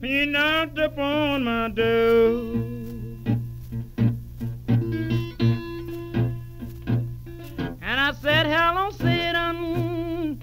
[0.00, 2.54] He knocked upon my door.
[7.80, 10.40] And I said, Hello, Satan.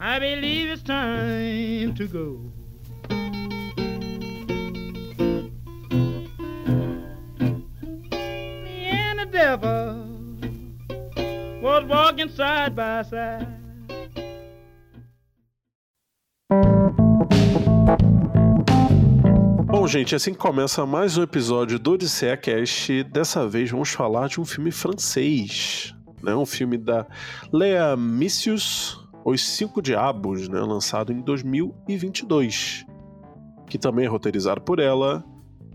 [0.00, 2.40] I believe it's time to go.
[8.10, 10.06] And the devil
[11.60, 13.55] was walking side by side.
[19.86, 23.04] Bom, gente, assim começa mais um episódio do Odisseia Cast.
[23.04, 26.34] Dessa vez vamos falar de um filme francês, né?
[26.34, 27.06] Um filme da
[27.52, 30.58] Lea Missius, Os Cinco Diabos, né?
[30.58, 32.84] Lançado em 2022,
[33.68, 35.24] que também é roteirizado por ela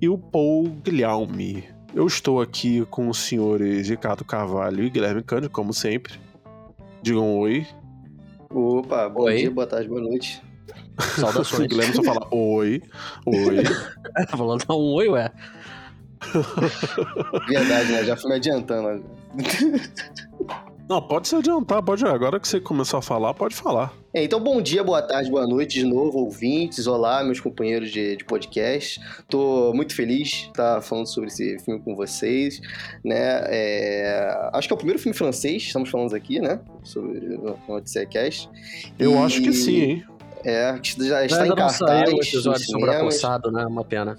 [0.02, 1.64] e o Paul Guilherme.
[1.96, 6.16] Eu estou aqui com os senhores Ricardo Carvalho e Guilherme Cândido, como sempre.
[7.02, 7.66] Digam oi.
[8.50, 9.38] Opa, bom Oi.
[9.38, 10.51] dia, boa tarde, boa noite.
[11.18, 11.68] O Saudações.
[11.68, 12.82] Guilherme só fala oi,
[13.26, 13.64] oi.
[14.30, 15.32] Tá falando um oi, ué.
[17.48, 18.04] Verdade, né?
[18.06, 19.04] Já fui me adiantando.
[20.90, 22.04] Não, pode se adiantar, pode.
[22.06, 23.94] Agora que você começou a falar, pode falar.
[24.14, 26.86] É, então, bom dia, boa tarde, boa noite de novo, ouvintes.
[26.86, 29.00] Olá, meus companheiros de, de podcast.
[29.30, 32.60] Tô muito feliz de estar falando sobre esse filme com vocês.
[33.06, 33.16] Né?
[33.46, 36.60] É, Acho que é o primeiro filme francês, estamos falando aqui, né?
[36.84, 38.50] Sobre no Odisseia Cast.
[39.00, 40.04] Eu E- acho que sim, hein?
[40.44, 42.14] É, já está Ainda em cartaz.
[42.14, 43.66] o episódio sobre acossado, né?
[43.66, 44.18] Uma pena.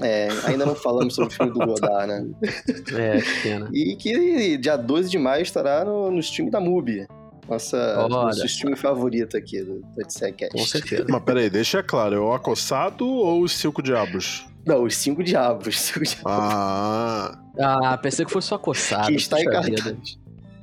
[0.00, 2.26] É, ainda não falamos sobre o filme do Godard, né?
[2.96, 3.68] É, que pena.
[3.72, 7.06] E que dia 12 de maio estará no, no stream da MUBI.
[7.48, 10.52] Nossa, Olha nosso stream favorito aqui do, do Odisseia Cast.
[10.58, 11.06] Com certeza.
[11.08, 14.44] Mas peraí, deixa claro, é o acossado ou os cinco diabos?
[14.66, 15.68] Não, os cinco diabos.
[15.68, 16.22] os cinco diabos.
[16.26, 19.06] Ah, Ah, pensei que fosse só acossado.
[19.06, 20.18] que está em cartaz.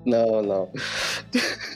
[0.06, 0.70] Não, não.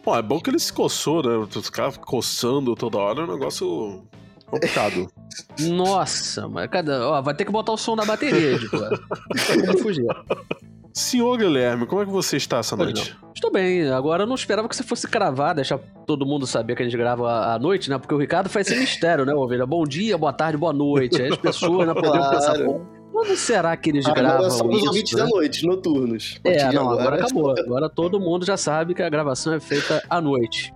[0.03, 1.47] bom, é bom que ele se coçou, né?
[1.72, 4.03] Caras coçando toda hora é um negócio
[4.45, 5.08] complicado.
[5.59, 6.92] Nossa, mas cadê?
[6.92, 8.78] Ó, vai ter que botar o som da bateria, tipo.
[8.78, 8.89] Não
[9.47, 10.06] tem como fugir.
[10.94, 13.16] Senhor Guilherme, como é que você está essa Pois noite?
[13.35, 16.81] Estou bem, agora eu não esperava que você fosse cravar, deixar todo mundo saber que
[16.81, 18.00] a gente grava à- noite, né?
[18.00, 19.66] Porque o Ricardo faz esse mistério, né, Ovelha?
[19.68, 21.22] Bom dia, boa tarde, boa noite.
[21.22, 22.35] Aí as pessoas não poderiam Claro.
[22.35, 22.81] pensar, "Pô,
[23.17, 24.85] quando será que eles gravam nós somos isso?
[24.85, 25.23] ouvintes né?
[25.23, 26.39] da noite, noturnos.
[26.44, 27.50] É, não, agora acabou.
[27.50, 30.72] Agora todo mundo já sabe que a gravação é feita à noite.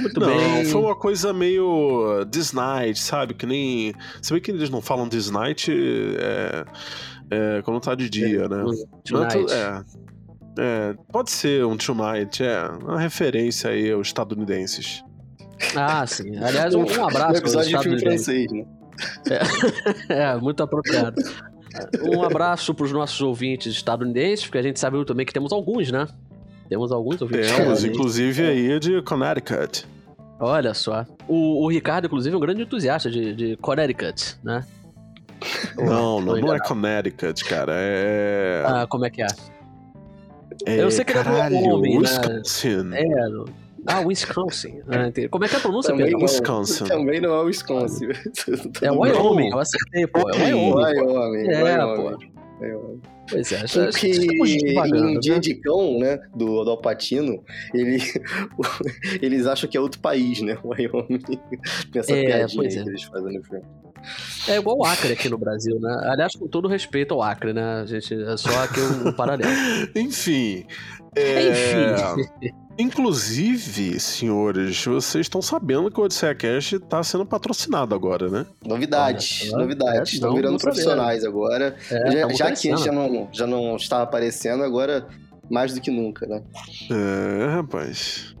[0.00, 0.64] Muito não, bem.
[0.64, 3.34] foi uma coisa meio uh, This Night, sabe?
[3.34, 3.92] Que nem.
[4.22, 6.64] Se bem que eles não falam This Night é,
[7.30, 8.64] é, quando tá de dia, né?
[9.10, 9.52] Não é Tonight.
[9.52, 9.82] é,
[10.58, 12.68] é, pode ser um Tonight, é.
[12.82, 15.04] Uma referência aí aos estadunidenses.
[15.76, 16.38] Ah, sim.
[16.38, 18.02] Aliás, um, um abraço para os Unidos.
[18.02, 18.64] francês, né?
[20.08, 21.22] É, muito apropriado.
[22.02, 25.90] Um abraço para os nossos ouvintes estadunidenses, porque a gente sabe também que temos alguns,
[25.90, 26.06] né?
[26.68, 29.86] Temos alguns ouvintes Temos, inclusive aí de Connecticut.
[30.38, 31.04] Olha só.
[31.28, 34.64] O, o Ricardo, inclusive, é um grande entusiasta de, de Connecticut, né?
[35.76, 36.58] Não, não, não é.
[36.60, 37.72] Connecticut, cara.
[37.76, 38.64] É.
[38.66, 39.26] Ah, como é que é?
[40.66, 42.00] é eu sei que ele é do caralho, Wyoming,
[42.84, 43.02] né?
[43.02, 43.28] É,
[43.86, 44.80] ah, Wisconsin.
[44.88, 46.18] Ah, como é que é a pronúncia, Também Pedro?
[46.20, 46.84] não, Wisconsin.
[46.84, 48.06] também não é o Wisconsin.
[48.82, 50.28] É Wyoming, eu acertei, pô.
[50.30, 50.72] É Wyoming.
[50.72, 50.80] pô.
[50.80, 52.30] Wyoming, É, Wyoming.
[52.60, 53.00] Wyoming.
[53.30, 55.20] Pois é, já, Porque divagando, em né?
[55.20, 57.98] Dia de Cão, né, do, do Alpatino, ele,
[59.22, 61.20] eles acham que é outro país, né, o Wyoming.
[61.94, 62.68] Essa É, piadinha é.
[62.68, 63.64] que eles fazem no filme.
[64.48, 65.94] É igual o Acre aqui no Brasil, né?
[66.06, 67.84] Aliás, com todo respeito ao Acre, né?
[67.86, 69.50] gente, é só aqui um, um paralelo.
[69.94, 70.64] Enfim.
[71.14, 72.50] é, Enfim.
[72.80, 78.46] Inclusive, senhores, vocês estão sabendo que o Odisseia Cash tá sendo patrocinado agora, né?
[78.66, 80.12] Novidades, Olha, novidades.
[80.12, 81.76] é, Estão não, virando profissionais agora.
[81.90, 85.06] É, já, já que já não, já não estava aparecendo, agora
[85.50, 86.42] mais do que nunca, né?
[86.90, 88.34] É, rapaz.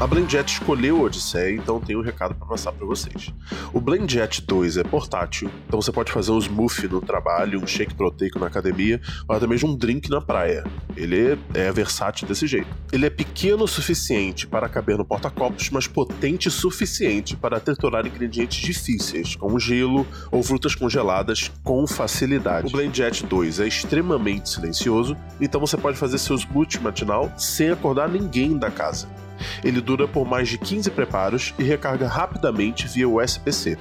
[0.00, 3.34] A Blendjet escolheu o Odisseia, então tem um recado pra passar pra vocês.
[3.70, 7.92] O Blendjet 2 é portátil, então você pode fazer um smoothie no trabalho, um shake
[7.94, 10.64] proteico na academia, ou até mesmo um drink na praia.
[10.96, 12.66] Ele é versátil desse jeito.
[12.90, 18.06] Ele é pequeno o suficiente para caber no porta-copos, mas potente o suficiente para triturar
[18.06, 22.68] ingredientes difíceis, como gelo ou frutas congeladas, com facilidade.
[22.68, 28.08] O Blendjet 2 é extremamente silencioso, então você pode fazer seu smoothie matinal sem acordar
[28.08, 29.06] ninguém da casa.
[29.62, 33.78] Ele dura por mais de 15 preparos e recarga rapidamente via USB-C.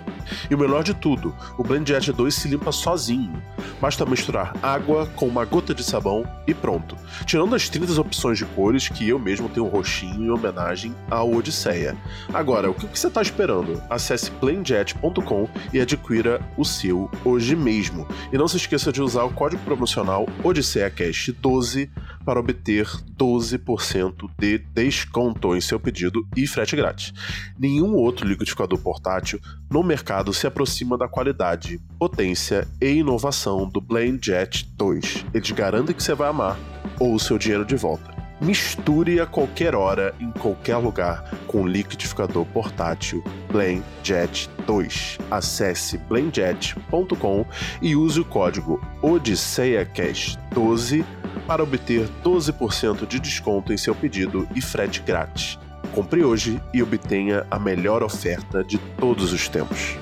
[0.49, 3.41] E o melhor de tudo, o Blend Jet 2 se limpa sozinho.
[3.81, 6.95] Basta misturar água com uma gota de sabão e pronto.
[7.25, 11.97] Tirando as 30 opções de cores que eu mesmo tenho roxinho em homenagem ao Odisseia.
[12.33, 13.81] Agora, o que você está esperando?
[13.89, 18.07] Acesse blendjet.com e adquira o seu hoje mesmo.
[18.31, 21.89] E não se esqueça de usar o código promocional OdisseiaCast12
[22.25, 22.85] para obter
[23.17, 27.13] 12% de desconto em seu pedido e frete grátis.
[27.57, 34.25] Nenhum outro liquidificador portátil no mercado se aproxima da qualidade, potência e inovação do Blend
[34.25, 35.25] Jet 2.
[35.33, 36.57] Eles garantem que você vai amar
[36.99, 38.19] ou o seu dinheiro de volta.
[38.41, 45.17] Misture a qualquer hora, em qualquer lugar, com o liquidificador portátil Blend Jet 2.
[45.29, 47.45] Acesse blendjet.com
[47.81, 51.03] e use o código OdisseiaCast12
[51.49, 55.57] para obter 12% de desconto em seu pedido e frete grátis.
[55.95, 59.97] Compre hoje e obtenha a melhor oferta de todos os tempos.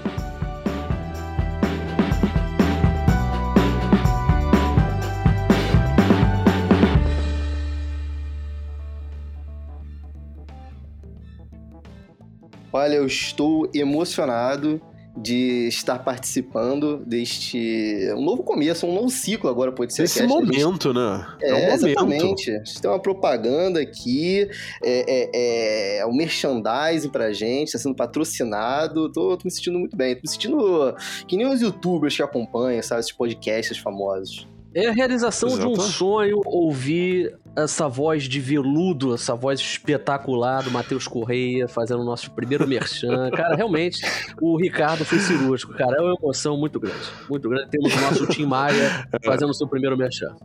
[12.73, 14.81] Olha, eu estou emocionado
[15.17, 20.03] de estar participando deste um novo começo, um novo ciclo agora pode ser.
[20.03, 21.27] Esse momento, né?
[21.41, 22.51] É, é um exatamente.
[22.51, 24.47] A gente tem uma propaganda aqui,
[24.83, 29.11] é, é, é um merchandising pra gente, está sendo patrocinado.
[29.11, 30.15] Tô, tô, me sentindo muito bem.
[30.15, 30.95] Tô me sentindo
[31.27, 34.47] que nem os youtubers que acompanham, sabe, esses podcasts famosos.
[34.77, 35.73] É a realização Exato.
[35.73, 42.01] de um sonho ouvir essa voz de veludo, essa voz espetacular do Matheus Correia fazendo
[42.01, 43.31] o nosso primeiro merchan.
[43.35, 44.05] Cara, realmente,
[44.39, 45.97] o Ricardo foi cirúrgico, cara.
[45.97, 47.09] É uma emoção muito grande.
[47.27, 47.71] Muito grande.
[47.71, 50.35] Temos o nosso Tim Maia fazendo o seu primeiro merchan.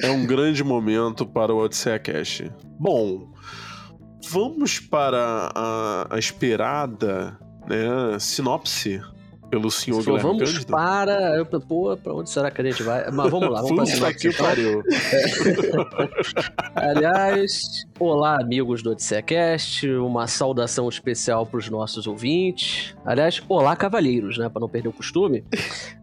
[0.00, 2.44] É um grande momento para o Odisseia Cash.
[2.78, 3.32] Bom,
[4.30, 7.36] vamos para a, a esperada
[7.68, 9.00] né, sinopse
[9.50, 10.72] pelo senhor Guilherme Vamos Cândido?
[10.72, 11.44] para.
[11.44, 13.10] Pô, pra onde será que a gente vai?
[13.10, 14.82] Mas vamos lá, vamos para que pariu.
[16.74, 19.88] Aliás, olá, amigos do OdisseaCast.
[19.88, 22.94] Uma saudação especial para os nossos ouvintes.
[23.04, 24.48] Aliás, olá, cavalheiros, né?
[24.48, 25.44] Para não perder o costume.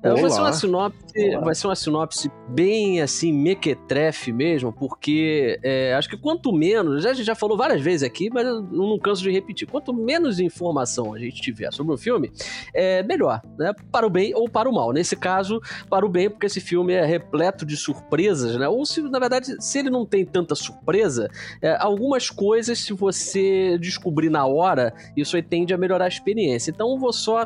[0.03, 0.21] Olá.
[0.21, 1.39] Vai ser uma sinopse, olá.
[1.41, 7.11] vai ser uma sinopse bem assim, mequetrefe mesmo, porque é, acho que quanto menos, já,
[7.11, 10.39] a gente já falou várias vezes aqui, mas eu não canso de repetir, quanto menos
[10.39, 12.31] informação a gente tiver sobre o filme,
[12.73, 13.73] é melhor né?
[13.91, 14.91] Para o bem ou para o mal.
[14.91, 18.67] Nesse caso, para o bem, porque esse filme é repleto de surpresas, né?
[18.67, 21.29] Ou se, na verdade, se ele não tem tanta surpresa,
[21.61, 26.71] é, algumas coisas, se você descobrir na hora, isso aí tende a melhorar a experiência.
[26.71, 27.45] Então, vou só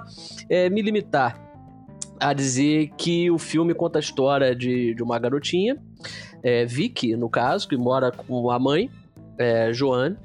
[0.49, 1.39] é, me limitar
[2.19, 5.77] a dizer que o filme conta a história de, de uma garotinha,
[6.43, 8.89] é, Vicky, no caso, que mora com a mãe,
[9.37, 10.17] é, Joanne,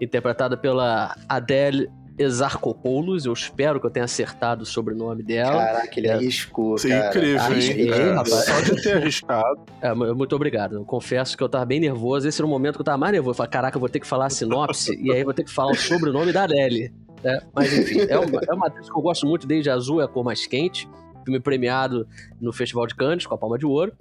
[0.00, 5.64] interpretada pela Adele Exarcopoulos, eu espero que eu tenha acertado o sobrenome dela.
[5.64, 6.12] Caraca, ele é.
[6.14, 7.08] arriscou, Sim, cara.
[7.08, 7.92] incrível, Arrisquei, hein?
[7.92, 9.66] É, só de ter arriscado.
[9.82, 10.76] É, muito obrigado.
[10.76, 12.26] Eu confesso que eu tava bem nervoso.
[12.26, 13.32] Esse era o momento que eu tava mais nervoso.
[13.32, 15.50] Eu falei, caraca, eu vou ter que falar a sinopse e aí vou ter que
[15.50, 16.92] falar o sobrenome da Adele.
[17.22, 20.04] É, mas enfim, é uma, é uma atriz que eu gosto muito desde Azul é
[20.04, 20.88] a cor mais quente
[21.26, 22.06] filme premiado
[22.40, 23.92] no Festival de Cannes com a Palma de Ouro.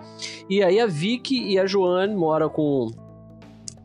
[0.48, 2.92] E aí a Vicky e a Joane moram com.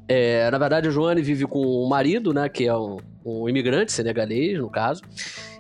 [0.07, 2.49] É, na verdade, a Joane vive com o marido, né?
[2.49, 5.03] Que é um, um imigrante senegalês, no caso.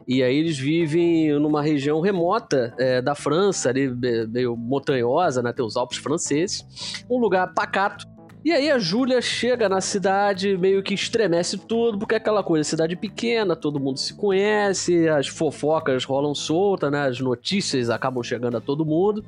[0.06, 3.88] E aí eles vivem numa região remota é, da França, ali,
[4.28, 5.52] meio montanhosa, né?
[5.52, 7.04] Tem os Alpes franceses.
[7.08, 8.06] Um lugar pacato,
[8.42, 12.64] e aí a Júlia chega na cidade, meio que estremece tudo, porque é aquela coisa,
[12.64, 17.06] cidade pequena, todo mundo se conhece, as fofocas rolam solta, né?
[17.06, 19.25] As notícias acabam chegando a todo mundo.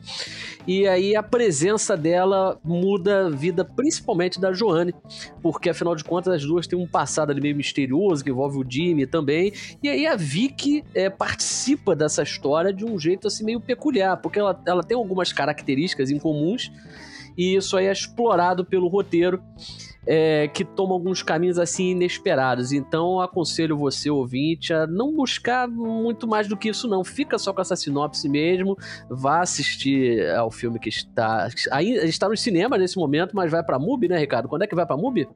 [0.67, 4.94] E aí a presença dela muda a vida principalmente da Joane,
[5.43, 8.67] porque afinal de contas as duas têm um passado ali meio misterioso que envolve o
[8.69, 9.53] Jimmy também.
[9.82, 14.39] E aí a Vicky é, participa dessa história de um jeito assim meio peculiar, porque
[14.39, 16.70] ela, ela tem algumas características incomuns
[17.36, 19.43] e isso aí é explorado pelo roteiro.
[20.05, 22.72] É, que toma alguns caminhos assim inesperados.
[22.72, 27.05] Então aconselho você, ouvinte, a não buscar muito mais do que isso, não.
[27.05, 28.77] Fica só com essa sinopse mesmo.
[29.08, 31.48] Vá assistir ao filme que está.
[31.70, 34.48] Ainda está no cinema nesse momento, mas vai pra MUBI, né, Ricardo?
[34.48, 35.29] Quando é que vai pra MUBI?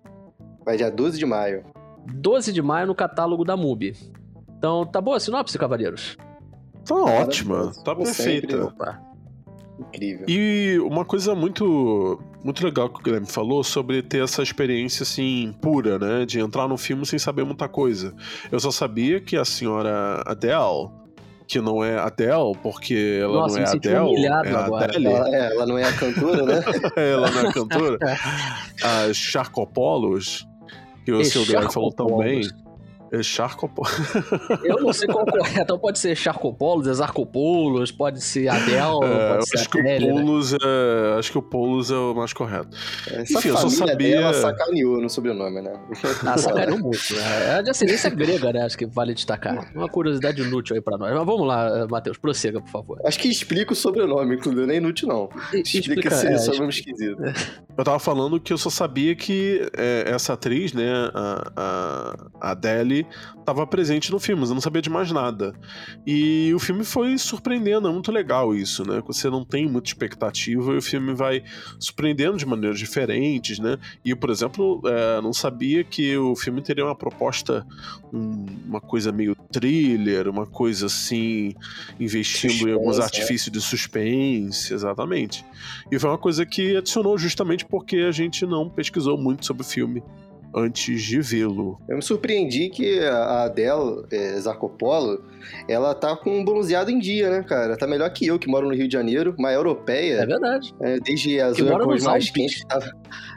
[0.65, 1.65] Vai dia 12 de maio.
[2.13, 3.95] 12 de maio no catálogo da MUBI.
[4.59, 6.17] Então, tá boa a sinopse, cavaleiros?
[6.85, 8.65] Tá ótima, tá perfeita.
[8.65, 9.06] Opa.
[9.79, 10.27] Incrível.
[10.29, 15.55] E uma coisa muito muito legal que o Guilherme falou sobre ter essa experiência assim
[15.61, 18.15] pura, né, de entrar no filme sem saber muita coisa.
[18.51, 20.91] Eu só sabia que a senhora Adele
[21.47, 24.85] que não é Adele, porque ela Nossa, não é Adele, é agora.
[24.85, 25.07] Adele.
[25.07, 26.65] Ela, é, ela não é a cantora, né?
[26.97, 27.99] ela não é a cantora.
[28.83, 30.47] a Charcopolos,
[31.05, 32.43] que o seu Guilherme falou tão bem.
[33.19, 33.89] É Charcopolo.
[34.65, 35.61] Eu não sei qual é.
[35.61, 40.07] Então pode ser Charcopoulos, Exarcopoulos, pode ser Adel, É, pode ser acho que, o Adele,
[40.07, 40.13] né?
[40.13, 42.77] Poulos é, acho que o Poulos é o mais correto.
[43.07, 45.73] Essa Enfim, eu só sabia- dela sacaneou no sobrenome, né?
[46.27, 47.15] Ah, sacaneou muito.
[47.15, 47.59] Né?
[47.59, 48.63] É de ascendência grega, né?
[48.63, 49.71] Acho que vale destacar.
[49.75, 51.13] Uma curiosidade inútil aí pra nós.
[51.15, 53.01] Mas vamos lá, Matheus, prossiga, por favor.
[53.05, 55.29] Acho que explica o sobrenome, inclusive, não é inútil, não.
[55.53, 57.17] E- Explica, explica, esse é, sobrenome esquisito.
[57.77, 62.55] Eu tava falando que eu só sabia que é, essa atriz, né, a, a, a
[63.07, 65.55] Adele, tava presente no filme, mas eu não sabia de mais nada.
[66.07, 69.03] E o filme foi surpreendendo, é muito legal isso, né?
[69.07, 71.43] Você não tem muita expectativa e o filme vai
[71.79, 73.77] surpreendendo de maneiras diferentes, né?
[74.05, 77.67] E eu, por exemplo, é, não sabia que o filme teria uma proposta,
[78.13, 81.55] um- uma coisa meio thriller, uma coisa assim,
[81.99, 83.05] investindo em alguns Suspense, né?
[83.05, 85.45] artifícios de suspense, exatamente.
[85.91, 89.67] E foi uma coisa que adicionou justamente porque a gente não pesquisou muito sobre o
[89.67, 90.03] filme
[90.57, 91.79] antes de vê-lo.
[91.89, 95.23] Eu me surpreendi que a Adele é, Zarcopolo,
[95.69, 97.77] ela tá com um bronzeado em dia, né, cara?
[97.77, 100.75] Tá melhor que eu, que moro no Rio de Janeiro, uma É europeia, verdade.
[100.81, 102.91] é, desde as nos mais quentes que tava...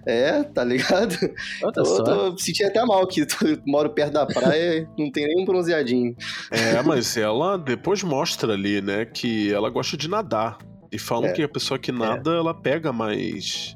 [0.05, 1.13] É, tá ligado?
[1.61, 2.03] Olha Eu só.
[2.03, 3.35] tô sentindo até mal que tô-
[3.67, 6.15] moro perto da praia e não tem nenhum bronzeadinho.
[6.51, 10.57] É, mas ela depois mostra ali, né, que ela gosta de nadar.
[10.91, 11.33] E falam É.
[11.33, 13.75] que a pessoa que nada, ela pega mais,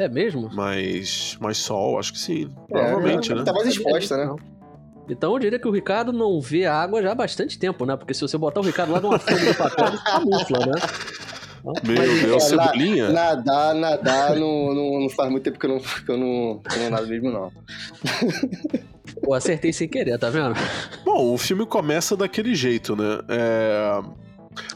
[0.00, 0.48] É mesmo?
[0.54, 2.50] mais, mais sol, acho que sim.
[2.70, 3.42] É, Provavelmente, é, né?
[3.44, 4.34] Tá mais exposta, né?
[5.08, 7.96] Então eu diria que o Ricardo não vê a água já há bastante tempo, né?
[7.96, 10.72] Porque se você botar o Ricardo lá numa folha de papel, ele camufla, né?
[11.60, 13.08] Então, Meu mas- Deus, é, na- cebolinha?
[13.10, 16.78] Nadar, nadar, não, não, não faz muito tempo que eu não, que eu não, que
[16.78, 17.50] eu não nado mesmo, não.
[19.22, 20.54] Pô, acertei sem querer, tá vendo?
[21.04, 23.20] Bom, o filme começa daquele jeito, né?
[23.28, 24.00] É,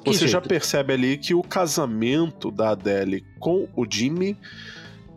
[0.05, 0.49] Você já jeito?
[0.49, 4.37] percebe ali que o casamento da Adele com o Jimmy,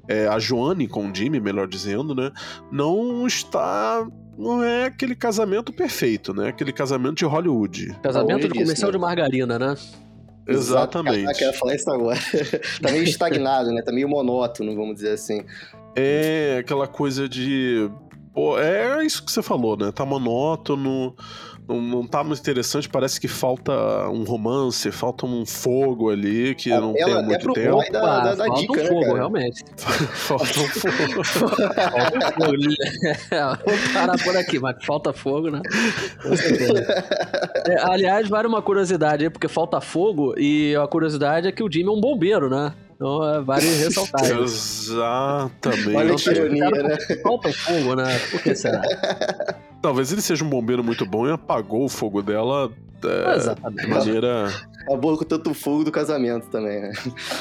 [0.07, 2.31] é, a Joanne com o Jimmy, melhor dizendo, né?
[2.71, 4.07] Não está.
[4.37, 6.49] Não é aquele casamento perfeito, né?
[6.49, 7.97] Aquele casamento de Hollywood.
[8.03, 8.97] Casamento de comercial né?
[8.97, 9.75] de margarina, né?
[10.47, 11.23] Exatamente.
[11.23, 12.19] Caraca, eu ia falar isso agora.
[12.81, 13.81] tá meio estagnado, né?
[13.81, 15.43] Tá meio monótono, vamos dizer assim.
[15.95, 17.89] É aquela coisa de.
[18.33, 19.91] Pô, é isso que você falou, né?
[19.91, 21.15] Tá monótono,
[21.67, 23.73] não, não tá muito interessante, parece que falta
[24.09, 27.91] um romance, falta um fogo ali que não tem há até muito tempo.
[27.91, 29.15] da, da, da falta dica, um né, fogo, cara?
[29.15, 29.65] realmente.
[29.75, 31.23] falta um fogo.
[31.27, 32.57] Falta um fogo.
[33.31, 35.61] É, Vou parar por aqui, mas falta fogo, né?
[36.21, 36.85] Com certeza.
[37.67, 41.71] É, aliás, vale uma curiosidade aí, porque falta fogo, e a curiosidade é que o
[41.71, 42.73] Jimmy é um bombeiro, né?
[42.95, 44.23] Então é, vale ressaltar.
[44.43, 44.93] isso.
[44.93, 45.95] Exatamente.
[45.95, 46.97] Olha Não que ironia, explicado né?
[47.21, 48.19] Falta fogo, né?
[48.31, 48.81] Por que será?
[49.81, 52.71] Talvez ele seja um bombeiro muito bom e apagou o fogo dela
[53.03, 53.87] é, de Exatamente.
[53.87, 54.47] maneira.
[54.83, 56.91] Acabou com tanto fogo do casamento também, né?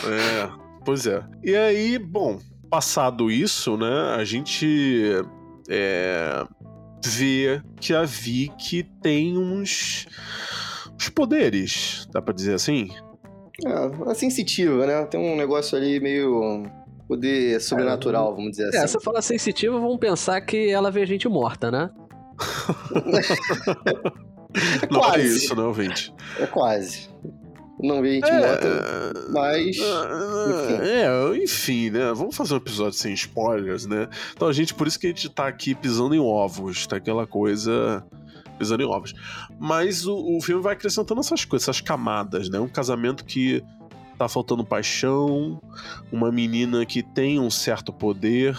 [0.07, 0.49] É,
[0.85, 1.23] pois é.
[1.43, 2.39] E aí, bom,
[2.71, 5.23] passado isso, né, a gente
[5.69, 6.45] é,
[7.05, 10.07] vê que a Vicky tem uns,
[10.95, 12.91] uns poderes, dá pra dizer assim?
[13.65, 15.05] É, é sensitiva, né?
[15.07, 16.65] Tem um negócio ali meio
[17.09, 18.99] poder sobrenatural, vamos dizer É, assim.
[18.99, 21.89] se fala sensitiva, vamos pensar que ela vê gente morta, né?
[24.91, 25.37] Não é quase.
[25.37, 26.15] isso, né, ouvinte?
[26.39, 27.09] É quase.
[27.79, 29.77] Não vi gente É, morta, mas.
[29.81, 32.13] Ah, É, enfim, né?
[32.15, 34.09] Vamos fazer um episódio sem spoilers, né?
[34.33, 37.27] Então a gente, por isso que a gente tá aqui pisando em ovos, tá aquela
[37.27, 38.03] coisa
[38.59, 39.13] pisando em ovos.
[39.61, 42.59] Mas o, o filme vai acrescentando essas coisas, essas camadas, né?
[42.59, 43.63] Um casamento que
[44.17, 45.61] tá faltando paixão,
[46.11, 48.57] uma menina que tem um certo poder.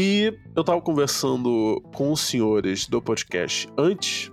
[0.00, 4.30] E eu tava conversando com os senhores do podcast antes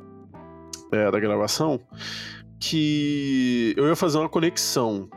[0.92, 1.80] é, da gravação
[2.60, 5.10] que eu ia fazer uma conexão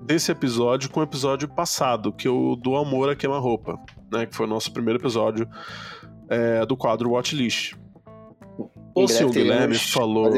[0.00, 3.80] desse episódio com o episódio passado, que é o do Amor a Queima-Roupa,
[4.12, 4.26] né?
[4.26, 5.48] Que foi o nosso primeiro episódio
[6.28, 7.72] é, do quadro Watchlist.
[7.72, 10.30] Em O breve senhor Guilherme falou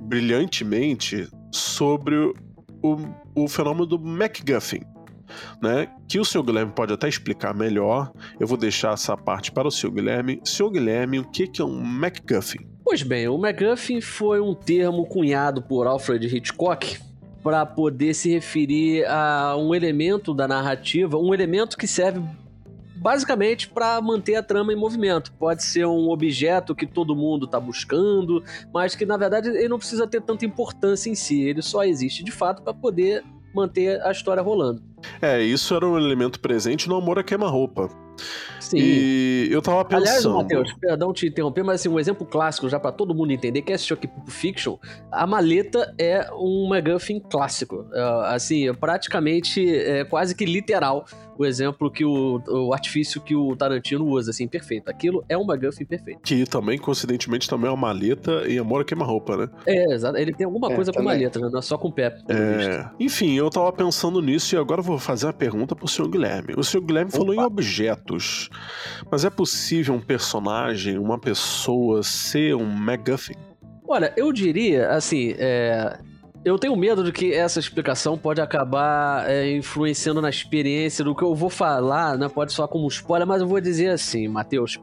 [0.00, 2.32] brilhantemente sobre
[2.80, 2.96] o,
[3.34, 4.93] o fenômeno do MacGuffin.
[5.62, 5.88] Né?
[6.08, 8.12] Que o senhor Guilherme pode até explicar melhor.
[8.38, 10.40] Eu vou deixar essa parte para o senhor Guilherme.
[10.44, 12.66] Senhor Guilherme, o que é um MacGuffin?
[12.84, 16.98] Pois bem, o MacGuffin foi um termo cunhado por Alfred Hitchcock
[17.42, 22.20] para poder se referir a um elemento da narrativa, um elemento que serve
[22.96, 25.30] basicamente para manter a trama em movimento.
[25.32, 29.78] Pode ser um objeto que todo mundo está buscando, mas que na verdade ele não
[29.78, 33.22] precisa ter tanta importância em si, ele só existe de fato para poder
[33.54, 34.82] manter a história rolando.
[35.20, 37.88] É, isso era um elemento presente no Amor a Queima-Roupa.
[38.60, 38.78] Sim.
[38.78, 40.04] E eu tava pensando.
[40.06, 43.60] Aliás, Matheus, perdão te interromper, mas assim, um exemplo clássico, já pra todo mundo entender,
[43.62, 44.76] que assistiu aqui Pulp Fiction,
[45.10, 47.84] a maleta é um MacGuffin clássico.
[47.92, 48.00] É,
[48.34, 51.04] assim, praticamente, é quase que literal
[51.36, 54.88] o exemplo que o, o artifício que o Tarantino usa, assim, perfeito.
[54.88, 56.20] Aquilo é um MacGuffin perfeito.
[56.22, 59.48] Que também, coincidentemente, também é uma maleta e Amor a Queima-Roupa, né?
[59.66, 60.16] É, exato.
[60.16, 61.14] Ele tem alguma É, coisa com também.
[61.16, 61.48] maleta, né?
[61.50, 62.10] não é só com pé.
[62.10, 62.70] pelo visto.
[62.70, 66.08] É, enfim, eu tava pensando nisso e agora eu vou fazer uma pergunta pro senhor
[66.08, 66.54] Guilherme.
[66.56, 68.48] O senhor Guilherme falou em objetos,
[69.10, 73.34] mas é possível um personagem, uma pessoa ser um MacGuffin?
[73.86, 75.98] Olha, eu diria, assim, é,
[76.44, 81.22] eu tenho medo de que essa explicação pode acabar é, influenciando na experiência do que
[81.22, 82.28] eu vou falar, né?
[82.28, 84.78] Pode soar como spoiler, mas eu vou dizer assim, Matheus.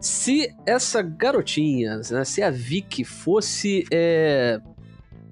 [0.00, 4.58] Se essa garotinha, né, se a Vicky fosse é,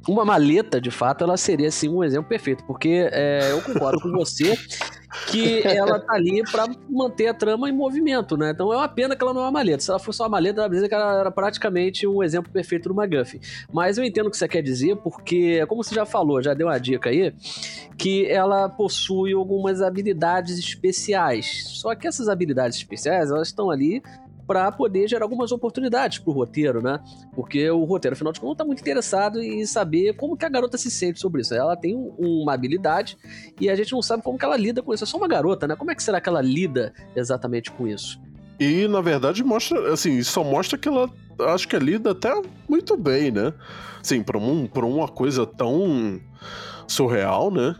[0.09, 4.11] uma maleta, de fato, ela seria assim um exemplo perfeito, porque é, eu concordo com
[4.11, 4.57] você
[5.31, 8.51] que ela tá ali pra manter a trama em movimento, né?
[8.51, 9.83] Então é uma pena que ela não é uma maleta.
[9.83, 13.01] Se ela fosse uma maleta, ela dizer que ela era praticamente um exemplo perfeito do
[13.01, 13.41] McGuffin.
[13.73, 16.67] Mas eu entendo o que você quer dizer, porque, como você já falou, já deu
[16.69, 17.35] uma dica aí,
[17.97, 21.65] que ela possui algumas habilidades especiais.
[21.69, 24.03] Só que essas habilidades especiais, elas estão ali
[24.49, 26.99] para poder gerar algumas oportunidades pro roteiro, né?
[27.35, 30.79] Porque o roteiro, afinal de contas, tá muito interessado em saber como que a garota
[30.79, 31.55] se sente sobre isso.
[31.55, 33.19] Ela tem um- uma habilidade
[33.61, 35.05] e a gente não sabe como que ela lida com isso.
[35.05, 35.77] É só uma garota, né?
[35.77, 38.19] Como é que será que ela lida exatamente com isso?
[38.59, 41.11] E, na verdade, mostra, assim, só mostra que ela,
[41.55, 42.33] acho que lida até
[42.67, 43.53] muito bem, né?
[44.01, 46.19] Assim, pra, um, uma coisa tão
[46.87, 47.77] surreal, né?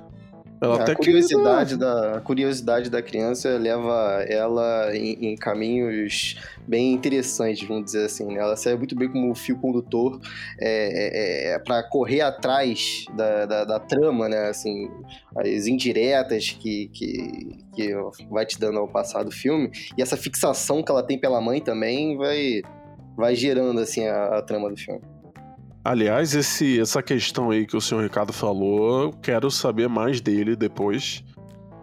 [0.61, 6.37] Ela É, até a curiosidade, da, a curiosidade da criança leva ela em, em caminhos
[6.67, 8.27] bem interessantes, vamos dizer assim.
[8.27, 8.41] né?
[8.41, 10.21] Ela serve muito bem como fio condutor
[10.61, 14.49] é, é, para correr atrás da, da, da trama, né?
[14.49, 14.91] Assim,
[15.37, 17.95] as indiretas que, que, que
[18.31, 19.71] vai te dando ao passar do filme.
[19.97, 22.63] E essa fixação que ela tem pela mãe também vai,
[23.17, 25.01] vai gerando assim, a, a trama do filme.
[25.85, 30.55] Aliás, esse, essa questão aí que o senhor Ricardo falou, eu quero saber mais dele
[30.55, 31.25] depois.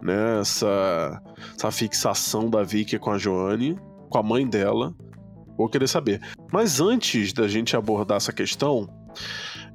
[0.02, 0.40] Né?
[0.40, 1.22] Essa,
[1.56, 4.94] essa fixação da Vicky com a Joanne, com a mãe dela.
[5.58, 6.22] Vou querer saber.
[6.52, 8.90] Mas antes da gente abordar essa questão,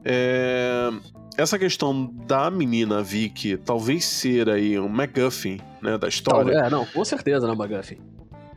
[0.04, 0.90] é,
[1.36, 6.52] essa questão da menina Vicky talvez ser aí um MacGuffin né, da história.
[6.52, 7.98] É, não, com certeza, McGuffin?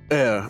[0.09, 0.41] É.
[0.41, 0.49] Com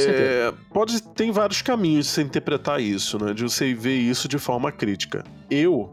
[0.00, 0.54] certeza.
[0.72, 3.32] pode tem vários caminhos de você interpretar isso, né?
[3.32, 5.24] De você ver isso de forma crítica.
[5.50, 5.92] Eu,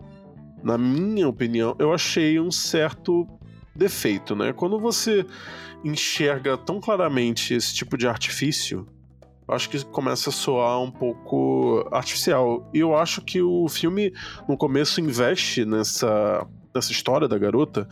[0.63, 3.27] na minha opinião, eu achei um certo
[3.75, 4.53] defeito, né?
[4.53, 5.25] Quando você
[5.83, 8.85] enxerga tão claramente esse tipo de artifício,
[9.47, 12.69] eu acho que começa a soar um pouco artificial.
[12.73, 14.13] E eu acho que o filme,
[14.47, 17.87] no começo, investe nessa, nessa história da garota,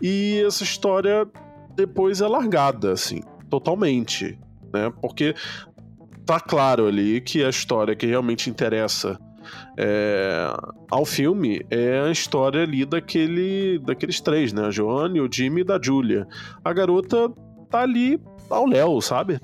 [0.00, 1.26] e essa história
[1.74, 4.38] depois é largada, assim, totalmente
[4.72, 4.92] né?
[5.00, 5.34] Porque
[6.24, 9.18] tá claro ali que a história que realmente interessa
[9.76, 10.54] é,
[10.90, 14.66] ao filme é a história ali daquele, daqueles três, né?
[14.66, 16.26] A Joanne, o Jimmy e da Julia.
[16.64, 17.30] A garota
[17.70, 19.40] tá ali ao léu, sabe?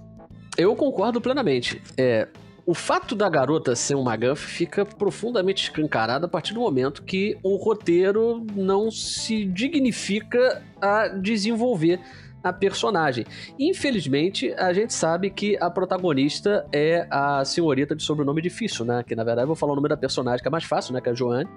[0.57, 1.81] Eu concordo plenamente.
[1.97, 2.29] É,
[2.67, 7.39] o fato da garota ser um McGuff fica profundamente escancarado a partir do momento que
[7.43, 12.01] o roteiro não se dignifica a desenvolver
[12.43, 13.25] a personagem.
[13.59, 19.03] Infelizmente, a gente sabe que a protagonista é a senhorita de sobrenome difícil, né?
[19.07, 21.01] Que na verdade eu vou falar o nome da personagem que é mais fácil, né?
[21.01, 21.49] Que é a Joanne.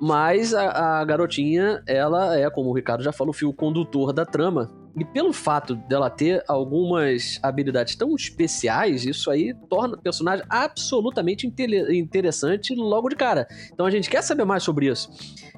[0.00, 4.24] Mas a, a garotinha, ela é, como o Ricardo já falou, o fio condutor da
[4.24, 4.70] trama.
[4.96, 11.46] E pelo fato dela ter algumas habilidades tão especiais, isso aí torna o personagem absolutamente
[11.46, 13.48] interessante logo de cara.
[13.72, 15.10] Então a gente quer saber mais sobre isso.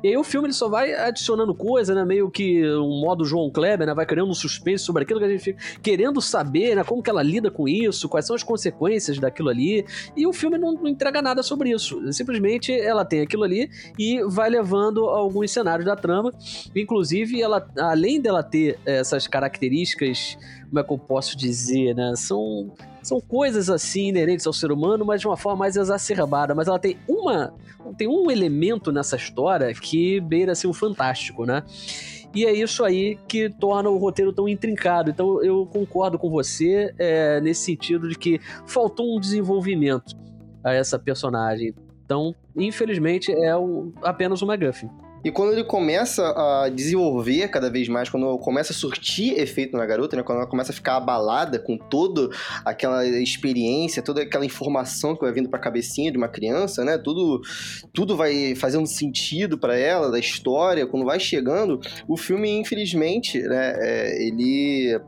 [0.03, 2.05] E aí o filme ele só vai adicionando coisa, né?
[2.05, 3.95] Meio que um modo João Kleber, né?
[3.95, 6.85] Vai criando um suspense sobre aquilo que a gente fica querendo saber, né?
[6.85, 9.85] Como que ela lida com isso, quais são as consequências daquilo ali.
[10.17, 12.01] E o filme não, não entrega nada sobre isso.
[12.13, 16.33] Simplesmente ela tem aquilo ali e vai levando alguns cenários da trama.
[16.75, 20.37] Inclusive, ela, além dela ter essas características,
[20.69, 22.15] como é que eu posso dizer, né?
[22.17, 26.55] São, são coisas assim inerentes ao ser humano, mas de uma forma mais exacerbada.
[26.55, 27.55] Mas ela tem uma.
[27.97, 31.63] Tem um elemento nessa história que beira assim, um fantástico, né?
[32.35, 35.09] E é isso aí que torna o roteiro tão intrincado.
[35.09, 40.17] Então eu concordo com você é, nesse sentido de que faltou um desenvolvimento
[40.65, 41.75] a essa personagem.
[42.05, 44.91] Então, infelizmente, é um- apenas uma McGuffin.
[45.25, 49.85] E quando ele começa a desenvolver cada vez mais, quando começa a surtir efeito na
[49.85, 50.23] garota, né?
[50.23, 52.29] Quando ela começa a ficar abalada com toda
[52.65, 56.97] aquela experiência, toda aquela informação que vai vindo pra cabecinha de uma criança, né?
[56.97, 57.41] Tudo,
[57.93, 60.87] tudo vai fazendo sentido para ela, da história.
[60.87, 63.75] Quando vai chegando, o filme, infelizmente, né?
[63.79, 65.01] É, ele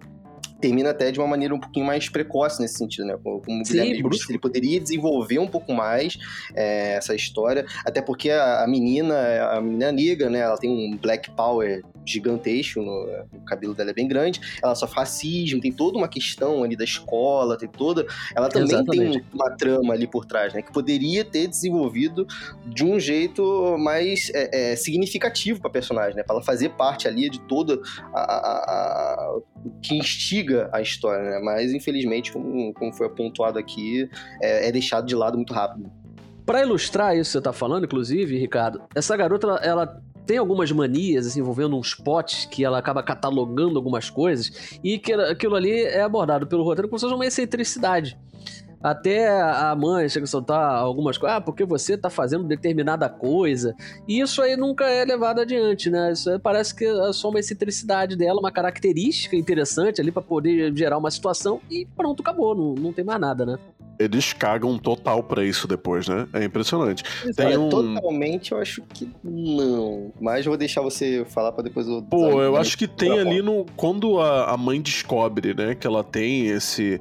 [0.61, 3.17] termina até de uma maneira um pouquinho mais precoce nesse sentido, né?
[3.23, 4.31] Como, como Sim, Guilherme brusco.
[4.31, 6.19] ele poderia desenvolver um pouco mais
[6.55, 9.17] é, essa história, até porque a, a menina,
[9.53, 10.41] a menina negra, né?
[10.41, 14.97] Ela tem um black power gigantesco, no, o cabelo dela é bem grande, ela sofre
[14.99, 18.07] racismo, tem toda uma questão ali da escola, tem toda...
[18.35, 19.19] Ela também Exatamente.
[19.21, 20.63] tem uma trama ali por trás, né?
[20.63, 22.27] Que poderia ter desenvolvido
[22.67, 26.23] de um jeito mais é, é, significativo pra personagem, né?
[26.23, 27.81] Pra ela fazer parte ali de toda
[28.15, 28.65] a, a-
[29.35, 31.41] a- o que instiga a história, né?
[31.43, 34.09] Mas, infelizmente, como, como foi apontuado aqui,
[34.43, 35.91] é, é deixado de lado muito rápido.
[36.47, 41.27] Pra ilustrar isso que você tá falando, inclusive, Ricardo, essa garota, ela tem algumas manias,
[41.27, 46.03] assim, envolvendo uns potes que ela acaba catalogando algumas coisas e que aquilo ali é
[46.03, 48.15] abordado pelo roteiro como se fosse uma excentricidade.
[48.83, 53.75] Até a mãe chega a soltar algumas coisas, ah, porque você tá fazendo determinada coisa.
[54.07, 56.13] E isso aí nunca é levado adiante, né?
[56.13, 60.75] Isso aí parece que é só uma excentricidade dela, uma característica interessante ali pra poder
[60.77, 62.55] gerar uma situação e pronto, acabou.
[62.55, 63.59] Não, não tem mais nada, né?
[63.99, 66.29] Eles cagam total pra isso depois, né?
[66.33, 67.03] É impressionante.
[67.35, 70.13] Tem Olha, um- Totalmente, eu acho que não.
[70.21, 72.01] Mas eu vou deixar você falar pra depois eu...
[72.03, 73.67] Pô, eu acho que tem ali no.
[73.77, 77.01] Quando a, a mãe descobre, né, que ela tem esse.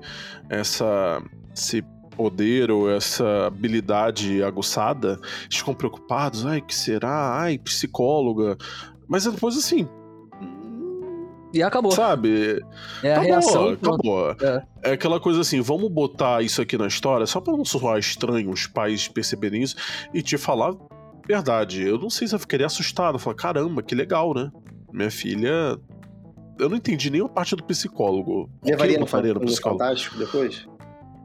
[0.50, 1.22] essa.
[1.58, 1.82] Esse
[2.16, 5.20] poder ou essa habilidade aguçada,
[5.52, 6.46] ficam preocupados.
[6.46, 7.40] Ai, que será?
[7.40, 8.58] Ai, psicóloga.
[9.08, 9.88] Mas depois assim.
[11.54, 11.92] E acabou.
[11.92, 12.62] Sabe?
[13.04, 13.76] É a acabou, reação.
[13.78, 14.14] pronto.
[14.14, 14.32] acabou.
[14.42, 14.68] É.
[14.84, 18.50] É aquela coisa assim, vamos botar isso aqui na história só pra não soar estranho
[18.50, 19.76] os pais perceberem isso
[20.14, 20.76] e te falar a
[21.28, 21.84] verdade.
[21.84, 23.20] Eu não sei se eu ficaria assustado.
[23.20, 24.52] Falar, caramba, que legal, né?
[24.92, 25.78] Minha filha.
[26.60, 28.50] Eu não entendi nenhuma parte do psicólogo.
[28.60, 29.80] Por que Levaria eu botaria no no psicólogo?
[29.80, 30.68] Fantástico depois?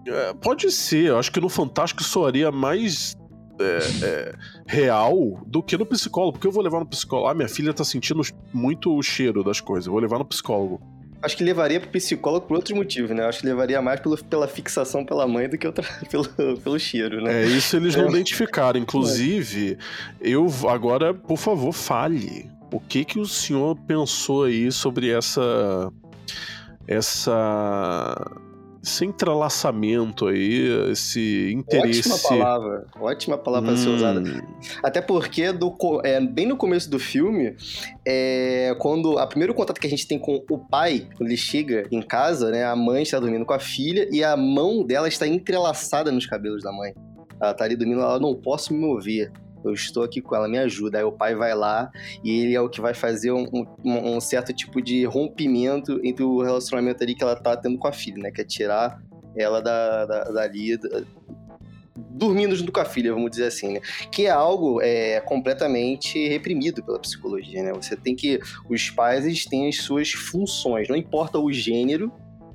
[0.07, 3.17] É, pode ser, eu acho que no Fantástico soaria mais
[3.61, 4.35] é, é,
[4.67, 6.33] real do que no psicólogo.
[6.33, 7.29] Porque eu vou levar no psicólogo.
[7.29, 8.21] Ah, minha filha tá sentindo
[8.53, 9.87] muito o cheiro das coisas.
[9.87, 10.81] Eu vou levar no psicólogo.
[11.23, 13.25] Acho que levaria pro psicólogo por outros motivos, né?
[13.25, 16.25] Acho que levaria mais pelo, pela fixação pela mãe do que outra, pelo,
[16.59, 17.45] pelo cheiro, né?
[17.45, 18.11] É, isso eles não É.
[18.11, 18.81] identificaram.
[18.81, 19.79] Inclusive,
[20.21, 22.51] eu agora, por favor, fale.
[22.73, 25.93] O que que o senhor pensou aí sobre essa
[26.89, 28.17] essa
[28.83, 32.11] esse entrelaçamento aí, esse interesse.
[32.11, 32.87] Ótima palavra.
[33.01, 34.23] Ótima palavra pra ser Hum, usada.
[34.83, 37.55] Até porque, do, é, bem no começo do filme,
[38.05, 41.87] é, quando a primeiro contato que a gente tem com o pai, quando ele chega
[41.93, 45.27] em casa, né, a mãe está dormindo com a filha e a mão dela está
[45.29, 46.93] entrelaçada nos cabelos da mãe.
[47.41, 49.31] Ela tá ali dormindo, ela não posso me mover.
[49.65, 50.99] Eu estou aqui com ela, me ajuda.
[50.99, 51.91] Aí o pai vai lá
[52.25, 53.47] e ele é o que vai fazer um,
[53.85, 57.89] um- um certo tipo de rompimento entre o relacionamento ali que ela tá tendo com
[57.89, 58.31] a filha, né?
[58.31, 59.01] Que é tirar
[59.37, 61.03] ela da, da, dali, da-
[61.97, 63.81] dormindo junto com a filha, vamos dizer assim, né?
[64.11, 67.73] Que é algo é, completamente reprimido pela psicologia, né?
[67.73, 68.39] Você tem que...
[68.69, 72.13] Os pais, eles têm as suas funções, não importa o gênero,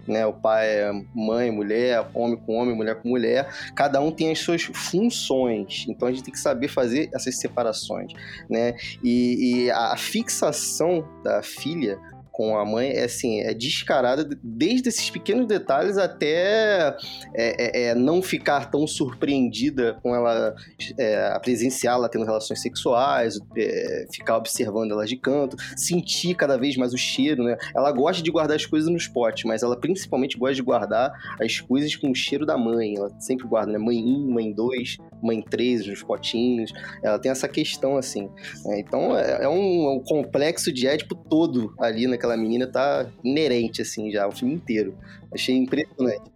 [0.07, 0.25] né?
[0.25, 3.47] O pai é mãe, mulher, homem com homem, mulher com mulher.
[3.75, 5.85] Cada um tem as suas funções.
[5.87, 8.13] Então a gente tem que saber fazer essas separações,
[8.49, 8.75] né?
[9.03, 11.99] E, e a fixação da filha
[12.37, 16.95] com a mãe é assim, é descarada desde esses pequenos detalhes até
[17.33, 20.55] é, é, é, não ficar tão surpreendida com ela
[20.99, 26.93] é, presenciá-la tendo relações sexuais, é, ficar observando ela de canto, sentir cada vez mais
[26.93, 27.57] o cheiro, né?
[27.75, 31.59] Ela gosta de guardar as coisas nos potes, mas ela principalmente gosta de guardar as
[31.59, 32.97] coisas com o cheiro da mãe.
[32.97, 33.79] Ela sempre guarda, né?
[33.79, 36.71] Mãe 1, mãe 2, mãe 3, nos potinhos.
[37.01, 38.29] Ela tem essa questão, assim.
[38.63, 38.79] né?
[38.79, 44.11] Então é, é um, um complexo de Édipo todo ali naquela menina, tá inerente, assim,
[44.11, 44.97] já, o filme inteiro.
[45.31, 46.31] Achei impressionante.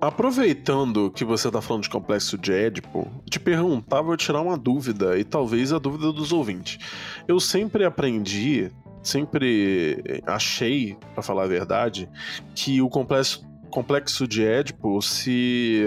[0.00, 5.18] Aproveitando que você tá falando de complexo de Édipo, te perguntar, vou tirar uma dúvida,
[5.18, 6.78] e talvez a dúvida dos ouvintes.
[7.26, 8.70] Eu sempre aprendi,
[9.02, 12.08] sempre achei, pra falar a verdade,
[12.54, 15.86] que o complexo, complexo de Édipo se,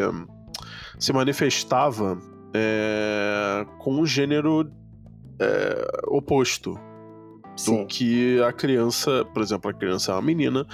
[0.97, 2.17] se manifestava
[2.55, 4.71] é, com um gênero
[5.39, 6.79] é, oposto
[7.57, 7.85] do Sim.
[7.87, 10.65] que a criança, por exemplo, a criança é uma menina,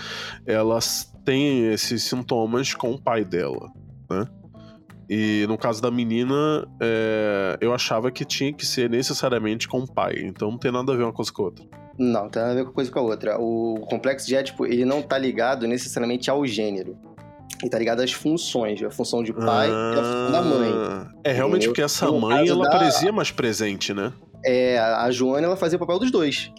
[0.45, 3.71] elas têm esses sintomas com o pai dela,
[4.09, 4.27] né?
[5.09, 9.87] E no caso da menina, é, eu achava que tinha que ser necessariamente com o
[9.91, 11.65] pai, então não tem nada a ver uma coisa com a outra.
[11.97, 13.37] Não, tem nada a ver com uma coisa com a outra.
[13.39, 16.97] O complexo de Édipo, ele não tá ligado necessariamente ao gênero.
[17.61, 20.71] Ele tá ligado às funções, a função de pai e a função da mãe.
[20.73, 21.69] Ah, É realmente Entendeu?
[21.71, 24.11] porque essa mãe, ela da- parecia mais presente, né?
[24.45, 26.51] é, a Joana, ela fazia o papel dos dois.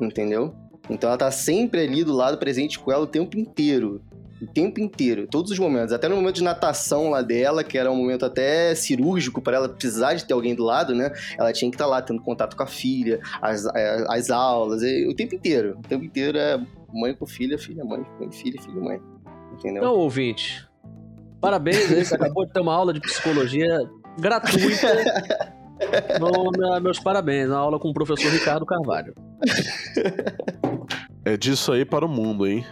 [0.00, 0.54] Entendeu?
[0.88, 4.02] Então ela tá sempre ali do lado, presente com ela o tempo inteiro.
[4.40, 5.92] O tempo inteiro, todos os momentos.
[5.92, 9.68] Até no momento de natação lá dela, que era um momento até cirúrgico para ela
[9.68, 11.12] precisar de ter alguém do lado, né?
[11.38, 14.80] Ela tinha que estar tá lá, tendo contato com a filha, as, é, as aulas,
[14.82, 15.78] o tempo inteiro.
[15.78, 16.58] O tempo inteiro é
[16.90, 19.00] mãe com filha, filha, mãe, mãe, filha, filha, mãe.
[19.52, 19.82] Entendeu?
[19.82, 20.66] Então, ouvinte,
[21.38, 23.78] parabéns você acabou de ter uma aula de psicologia
[24.18, 25.52] gratuita.
[26.82, 29.14] meus parabéns, na aula com o professor Ricardo Carvalho.
[31.24, 32.64] É disso aí para o mundo, hein?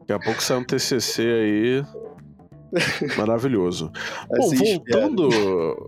[0.00, 1.84] Daqui a pouco sai um TCC aí.
[3.16, 3.90] Maravilhoso.
[4.28, 5.28] Bom, voltando,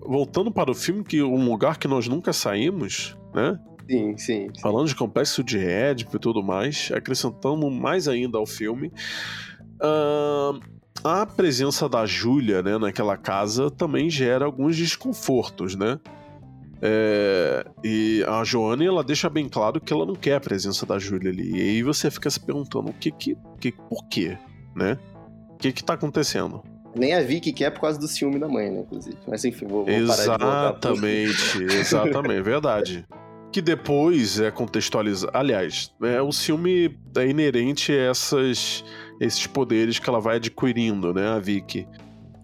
[0.07, 3.59] voltando para o filme, que um lugar que nós nunca saímos, né?
[3.88, 4.61] Sim, sim, sim.
[4.61, 8.92] Falando de complexo de Édipo e tudo mais, acrescentando mais ainda ao filme.
[9.76, 10.59] Uh,
[11.02, 16.00] a presença da Júlia né, naquela casa também gera alguns desconfortos, né?
[16.87, 20.99] É, e a Joane, ela deixa bem claro que ela não quer a presença da
[20.99, 21.57] Júlia ali.
[21.57, 24.37] E aí você fica se perguntando o que que, que por quê,
[24.77, 24.99] né?
[25.49, 26.62] O que que tá acontecendo?
[26.94, 29.16] Nem a Vicky quer por causa do ciúme da mãe, né, inclusive.
[29.27, 33.07] Mas enfim, vou, vou Exatamente, exatamente, verdade.
[33.51, 35.33] Que depois é contextualizado.
[35.35, 38.85] Aliás, é, o ciúme é inerente a essas,
[39.18, 41.88] esses poderes que ela vai adquirindo, né, a Vicky.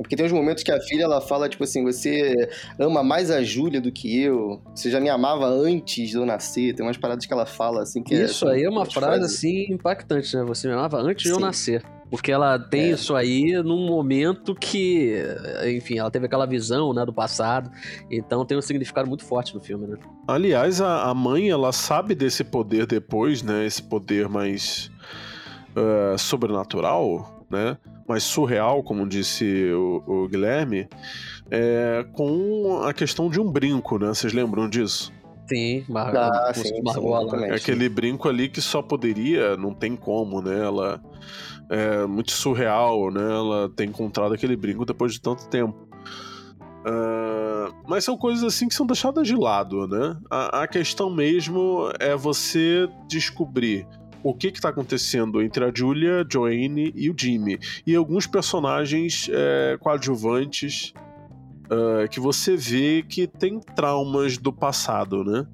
[0.02, 3.42] Porque tem uns momentos que a filha ela fala, tipo assim, você ama mais a
[3.42, 4.62] Júlia do que eu.
[4.74, 6.74] Você já me amava antes de eu nascer.
[6.74, 9.24] Tem umas paradas que ela fala, assim, que é, Isso é, aí é uma frase,
[9.24, 10.42] assim, impactante, né?
[10.44, 11.30] Você me amava antes Sim.
[11.30, 11.82] de eu nascer.
[12.10, 12.90] Porque ela tem é.
[12.90, 15.22] isso aí num momento que,
[15.66, 17.70] enfim, ela teve aquela visão, né, do passado.
[18.10, 19.96] Então tem um significado muito forte no filme, né?
[20.26, 23.64] Aliás, a, a mãe, ela sabe desse poder depois, né?
[23.64, 24.90] Esse poder mais
[25.76, 27.78] uh, sobrenatural, né?
[28.10, 30.88] Mais surreal, como disse o, o Guilherme,
[31.48, 34.08] é, com a questão de um brinco, né?
[34.08, 35.12] Vocês lembram disso?
[35.48, 36.14] Sim, mar...
[36.16, 40.58] ah, sim, sim, é aquele brinco ali que só poderia, não tem como, né?
[40.58, 41.00] Ela
[41.68, 43.22] é muito surreal, né?
[43.22, 45.88] Ela ter encontrado aquele brinco depois de tanto tempo.
[46.80, 50.16] Uh, mas são coisas assim que são deixadas de lado, né?
[50.28, 53.86] A, a questão mesmo é você descobrir
[54.22, 57.58] o que está acontecendo entre a Julia, Joanne e o Jimmy.
[57.86, 60.92] E alguns personagens é, coadjuvantes
[61.66, 65.46] uh, que você vê que tem traumas do passado, né?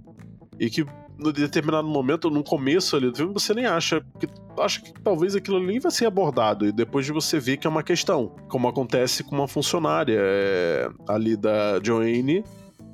[0.58, 0.84] E que
[1.18, 4.26] no determinado momento, no começo ali do filme, você nem acha que
[4.60, 7.70] acha que talvez aquilo ali vai ser abordado e depois de você ver que é
[7.70, 12.42] uma questão, como acontece com uma funcionária é, ali da Joanne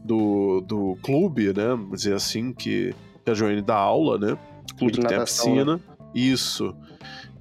[0.04, 4.36] do, do clube, né, dizer assim, que, que a Joanne dá aula, né,
[4.78, 5.76] clube que tem a piscina.
[5.76, 5.80] Né?
[6.14, 6.74] Isso.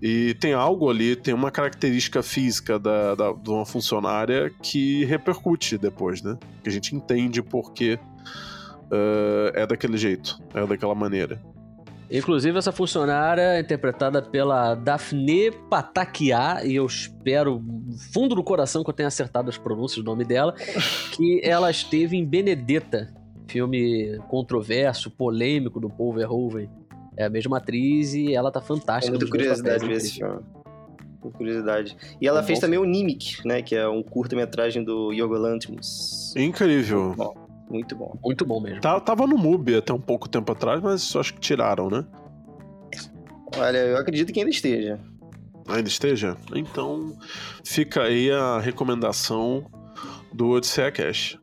[0.02, 5.78] E tem algo ali, tem uma característica física da, da, de uma funcionária que repercute
[5.78, 6.38] depois, né?
[6.64, 8.00] Que a gente entende porque
[8.92, 11.40] uh, é daquele jeito, é daquela maneira.
[12.10, 17.64] Inclusive, essa funcionária é interpretada pela Daphne Patakia, e eu espero,
[18.12, 20.54] fundo do coração, que eu tenha acertado as pronúncias do nome dela,
[21.16, 23.14] que ela esteve em Benedetta,
[23.48, 26.70] filme controverso, polêmico do Paul Verhoeven.
[27.18, 29.18] É a mesma atriz e ela tá fantástica.
[29.18, 30.40] Muita curiosidade ver esse filme.
[31.22, 31.98] Muita curiosidade.
[32.20, 32.66] E ela é fez bom.
[32.66, 33.62] também o Nimic, né?
[33.62, 36.34] Que é um curta-metragem do Yorgo Lanthimos.
[36.36, 37.08] Incrível.
[37.08, 37.52] Muito bom.
[37.70, 38.20] Muito bom.
[38.24, 38.82] Muito bom mesmo.
[38.82, 42.06] Tá, tava no MUBI até um pouco tempo atrás, mas acho que tiraram, né?
[43.58, 45.00] Olha, eu acredito que ainda esteja.
[45.68, 46.36] Ainda esteja?
[46.54, 47.18] Então
[47.64, 49.66] fica aí a recomendação
[50.34, 51.38] do Odisseia Cash.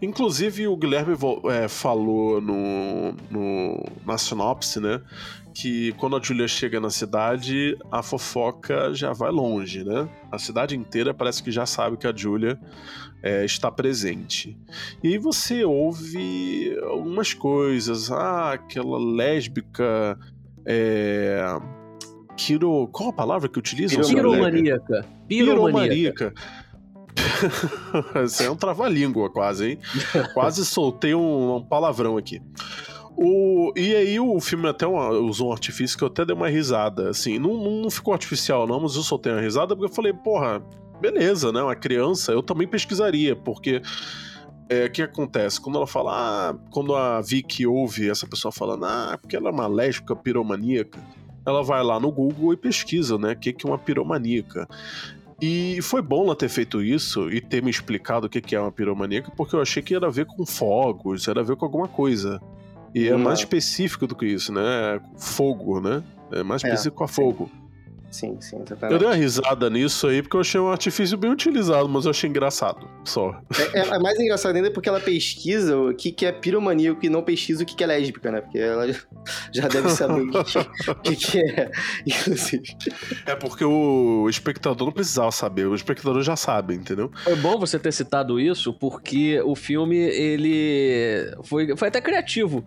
[0.00, 1.16] Inclusive, o Guilherme
[1.50, 5.00] é, falou no, no, na sinopse, né?
[5.54, 10.08] Que quando a Julia chega na cidade, a fofoca já vai longe, né?
[10.30, 12.58] A cidade inteira parece que já sabe que a Julia
[13.22, 14.56] é, está presente.
[15.02, 18.10] E aí você ouve algumas coisas.
[18.10, 20.18] Ah, aquela lésbica.
[20.64, 21.40] É...
[22.36, 22.86] Quiro...
[22.88, 24.00] Qual a palavra que utiliza?
[24.02, 25.06] Piromaníaca.
[25.26, 26.34] Piromaníaca.
[28.24, 29.78] Isso é um trava-língua, quase, hein?
[30.34, 32.40] quase soltei um, palavrão aqui.
[33.16, 36.48] O, e aí o filme até uma, usou um artifício que eu até dei uma
[36.48, 37.10] risada.
[37.10, 40.62] Assim, não, não ficou artificial, não, mas eu soltei uma risada porque eu falei, porra,
[41.00, 41.62] beleza, né?
[41.62, 43.80] Uma criança, eu também pesquisaria, porque.
[44.68, 45.60] É, o que acontece?
[45.60, 49.52] Quando ela fala, ah, quando a Vicky ouve essa pessoa falando, ah, porque ela é
[49.52, 50.98] uma lésbica piromaníaca,
[51.46, 53.32] ela vai lá no Google e pesquisa, né?
[53.32, 54.68] O que, que é uma piromaníaca.
[55.40, 58.72] E foi bom ela ter feito isso e ter me explicado o que é uma
[58.72, 61.88] piromaníaca, porque eu achei que era a ver com fogos, era a ver com alguma
[61.88, 62.40] coisa.
[62.94, 65.00] E é mais específico do que isso, né?
[65.18, 66.02] Fogo, né?
[66.32, 67.50] É mais é, específico a fogo.
[67.52, 67.65] sim,
[68.10, 68.98] sim, Eu exatamente.
[68.98, 72.28] dei uma risada nisso aí porque eu achei um artifício bem utilizado, mas eu achei
[72.30, 72.88] engraçado.
[73.04, 73.40] Só.
[73.74, 77.08] É, é- é mais engraçado ainda porque ela pesquisa o que, que é piromaníaco e
[77.08, 78.40] não pesquisa o que, que é lésbica, né?
[78.40, 78.86] Porque ela
[79.52, 81.70] já- deve saber o que, que- o que, que é,
[82.06, 82.76] inclusive.
[83.26, 87.10] É porque o espectador não precisava saber, o espectador já sabe, entendeu?
[87.24, 92.64] Foi bom você ter citado isso, porque o filme, ele foi, foi até criativo.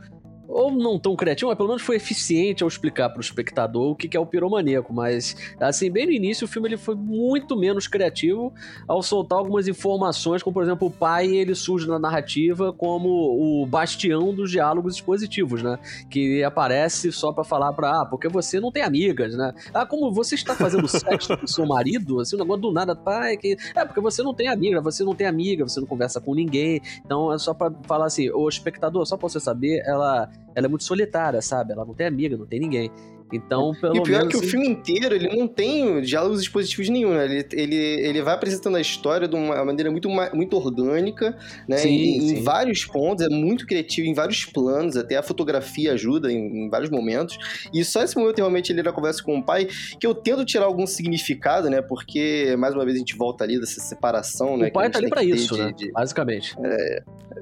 [0.49, 4.17] Ou não tão criativo, mas pelo menos foi eficiente ao explicar pro espectador o que
[4.17, 4.91] é o piromaníaco.
[4.91, 8.51] Mas, assim, bem no início, o filme ele foi muito menos criativo
[8.87, 13.65] ao soltar algumas informações, como, por exemplo, o pai, ele surge na narrativa como o
[13.67, 15.77] bastião dos diálogos expositivos, né?
[16.09, 19.53] Que aparece só pra falar pra, ah, porque você não tem amigas, né?
[19.71, 23.37] Ah, como você está fazendo sexo com seu marido, assim, um negócio do nada, pai,
[23.37, 23.55] que...
[23.75, 26.81] É, porque você não tem amiga, você não tem amiga, você não conversa com ninguém.
[27.05, 30.69] Então é só pra falar assim, o espectador, só pra você saber, ela, ela é
[30.69, 31.73] muito solitária, sabe?
[31.73, 32.91] Ela não tem amiga, não tem ninguém.
[33.31, 34.33] Então, pelo E o pior é menos.
[34.33, 37.25] que o filme inteiro, ele não tem diálogos expositivos nenhum, né?
[37.25, 41.37] Ele, ele, ele vai apresentando a história de uma maneira muito, muito orgânica,
[41.67, 41.77] né?
[41.77, 42.43] Sim, em, em sim.
[42.43, 46.89] vários pontos, é muito criativo em vários planos, até a fotografia ajuda em, em vários
[46.89, 47.37] momentos.
[47.73, 49.67] E só esse momento, realmente, ele na conversa com o pai,
[49.99, 51.81] que eu tento tirar algum significado, né?
[51.81, 54.67] Porque, mais uma vez, a gente volta ali dessa separação, né?
[54.67, 55.73] O pai tá a ali pra isso, de- né?
[55.75, 56.55] de- Basicamente.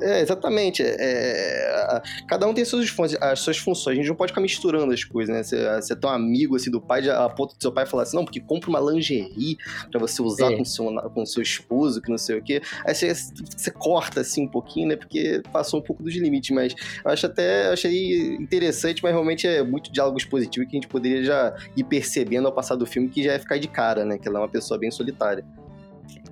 [0.02, 0.84] é, exatamente.
[0.84, 3.93] É, é, cada um tem suas, fun- as suas funções.
[3.93, 5.43] A gente não pode ficar misturando as coisas, né?
[5.43, 8.18] Você, você é tão amigo assim do pai, a ponto do seu pai falar assim:
[8.18, 9.58] não, porque compra uma lingerie
[9.92, 10.58] pra você usar É.
[10.58, 12.62] com seu, com seu esposo, que não sei o quê.
[12.86, 14.96] Aí você, você corta assim um pouquinho, né?
[14.96, 16.56] Porque passou um pouco dos limites.
[16.56, 20.80] Mas eu acho até eu achei interessante, mas realmente é muito diálogo expositivo que a
[20.80, 24.06] gente poderia já ir percebendo ao passar do filme que já ia ficar de cara,
[24.06, 24.18] né?
[24.18, 25.46] Que ela é uma pessoa bem solitária.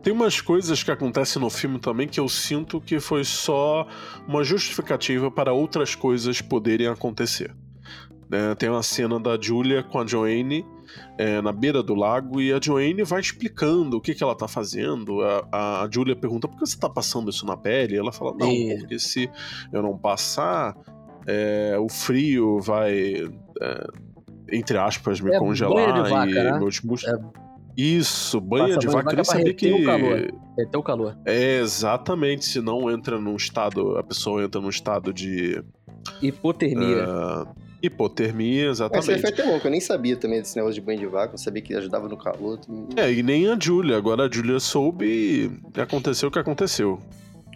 [0.01, 3.87] Tem umas coisas que acontecem no filme também que eu sinto que foi só
[4.27, 7.51] uma justificativa para outras coisas poderem acontecer.
[8.29, 8.55] Né?
[8.55, 10.65] tem uma cena da Julia com a Joanne
[11.17, 14.47] é, na beira do lago e a Joanne vai explicando o que, que ela tá
[14.47, 15.21] fazendo.
[15.51, 17.95] A, a Julia pergunta por que você tá passando isso na pele?
[17.95, 18.77] E ela fala, não, É.
[18.77, 19.29] porque se
[19.73, 20.75] eu não passar,
[21.27, 23.15] é, o frio vai,
[23.61, 23.87] é,
[24.51, 26.59] entre aspas, me É, congelar vaca, e né?
[26.59, 27.03] meus músculos.
[27.05, 27.45] É.
[27.77, 29.23] Isso, banha Passa de banho de vaca.
[29.23, 29.73] Vaca reter que.
[29.73, 30.33] o calor.
[30.57, 31.17] É o calor.
[31.25, 32.45] É, exatamente.
[32.45, 33.97] Se não entra num estado.
[33.97, 35.61] A pessoa entra num estado de.
[36.21, 37.03] Hipotermia.
[37.05, 37.45] ah,
[37.87, 39.21] hipotermia, exatamente.
[39.21, 41.37] foi até bom, que eu nem sabia também desse negócio de banho de vaca, eu
[41.37, 42.57] sabia que ajudava no calor.
[42.57, 42.87] também.
[42.95, 43.97] É, e nem a Julia.
[43.97, 46.99] Agora a Julia soube e aconteceu o que aconteceu.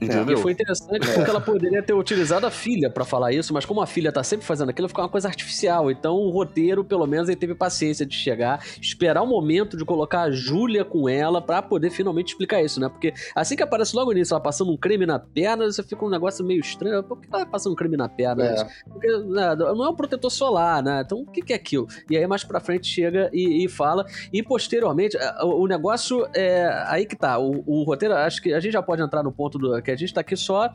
[0.01, 0.38] Entendeu?
[0.38, 3.81] E foi interessante porque ela poderia ter utilizado a filha pra falar isso, mas como
[3.81, 5.91] a filha tá sempre fazendo aquilo, ficou uma coisa artificial.
[5.91, 10.21] Então o roteiro, pelo menos, ele teve paciência de chegar, esperar o momento de colocar
[10.21, 12.88] a Júlia com ela pra poder finalmente explicar isso, né?
[12.88, 16.09] Porque assim que aparece logo nisso, ela passando um creme na perna, você fica um
[16.09, 17.03] negócio meio estranho.
[17.03, 18.45] Por que ela tá passando um creme na perna?
[18.45, 18.67] É.
[18.88, 21.01] Porque né, não é um protetor solar, né?
[21.05, 21.88] Então o que, que é aquilo?
[22.09, 24.05] E aí mais pra frente chega e, e fala.
[24.31, 26.69] E posteriormente, o, o negócio é.
[26.88, 27.38] Aí que tá.
[27.38, 30.08] O, o roteiro, acho que a gente já pode entrar no ponto do, que a
[30.08, 30.71] gente tá aqui só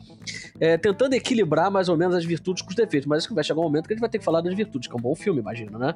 [0.59, 3.07] eh, tentando equilibrar mais ou menos as virtudes com os defeitos.
[3.07, 4.53] Mas acho que vai chegar um momento que a gente vai ter que falar das
[4.53, 5.95] virtudes, que é um bom filme, imagino, né?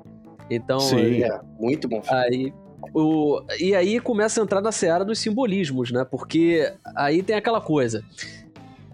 [0.50, 0.80] Então.
[0.80, 1.24] Sim.
[1.24, 2.20] É, muito bom filme.
[2.20, 2.54] Aí.
[2.94, 6.06] O, e aí começa a entrar na seara dos simbolismos, né?
[6.10, 8.04] Porque aí tem aquela coisa.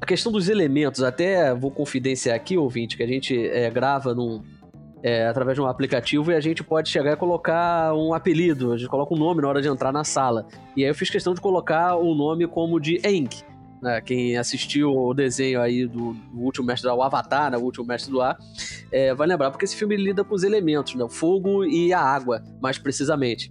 [0.02, 4.42] A questão dos elementos, até vou confidenciar aqui, ouvinte, que a gente é, grava num,
[5.06, 8.78] é, através de um aplicativo e a gente pode chegar e colocar um apelido, a
[8.78, 10.48] gente coloca um nome na hora de entrar na sala.
[10.76, 13.30] E aí eu fiz questão de colocar o nome como de Eng.
[13.82, 14.02] Né?
[14.02, 17.58] Quem assistiu o desenho aí do, do último mestre do Avatar, né?
[17.58, 18.38] o último mestre do ar,
[18.92, 21.04] é, vai lembrar, porque esse filme lida com os elementos, né?
[21.04, 23.50] o fogo e a água, mais precisamente.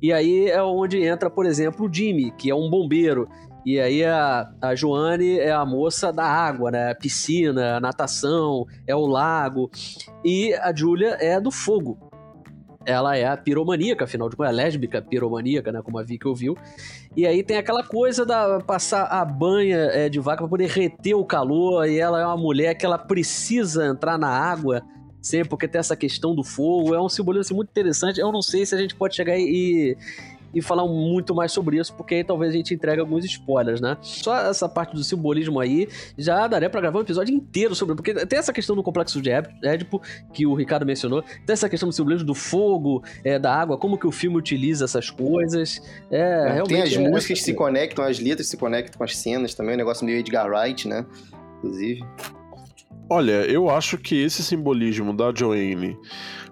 [0.00, 3.28] E aí é onde entra, por exemplo, o Jimmy, que é um bombeiro.
[3.64, 6.92] E aí a, a Joane é a moça da água, né?
[6.92, 9.70] Piscina, natação, é o lago.
[10.22, 12.03] E a Julia é do fogo.
[12.86, 15.80] Ela é a piromaníaca, afinal de contas, é lésbica piromaníaca, né?
[15.82, 16.56] Como a Vicky ouviu.
[17.16, 21.14] E aí tem aquela coisa da passar a banha é, de vaca para poder reter
[21.14, 21.88] o calor.
[21.88, 24.82] E ela é uma mulher que ela precisa entrar na água
[25.24, 26.94] sempre, porque tem essa questão do fogo.
[26.94, 28.20] É um simbolismo assim, muito interessante.
[28.20, 29.96] Eu não sei se a gente pode chegar e,
[30.54, 33.96] e falar muito mais sobre isso, porque aí talvez a gente entregue alguns spoilers, né?
[34.00, 37.94] Só essa parte do simbolismo aí já daria pra gravar um episódio inteiro sobre.
[37.94, 40.00] Porque tem essa questão do complexo de Éd- Édipo,
[40.32, 43.98] que o Ricardo mencionou, tem essa questão do simbolismo do fogo, é, da água, como
[43.98, 45.80] que o filme utiliza essas coisas.
[46.10, 46.68] É, realmente.
[46.68, 49.74] Tem as é- músicas que se conectam, as letras se conectam com as cenas também,
[49.74, 51.04] um negócio meio Edgar Wright, né?
[51.58, 52.02] Inclusive.
[53.08, 55.96] Olha, eu acho que esse simbolismo da Joanne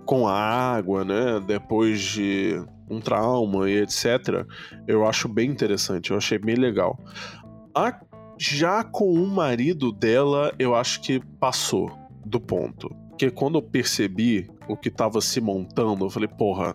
[0.04, 4.44] com a água, né, depois de um trauma e etc,
[4.86, 6.98] eu acho bem interessante, eu achei bem legal.
[7.74, 7.98] A-
[8.38, 11.90] já com o marido dela, eu acho que passou
[12.24, 12.94] do ponto.
[13.10, 16.74] Porque quando eu percebi o que tava se montando, eu falei, porra,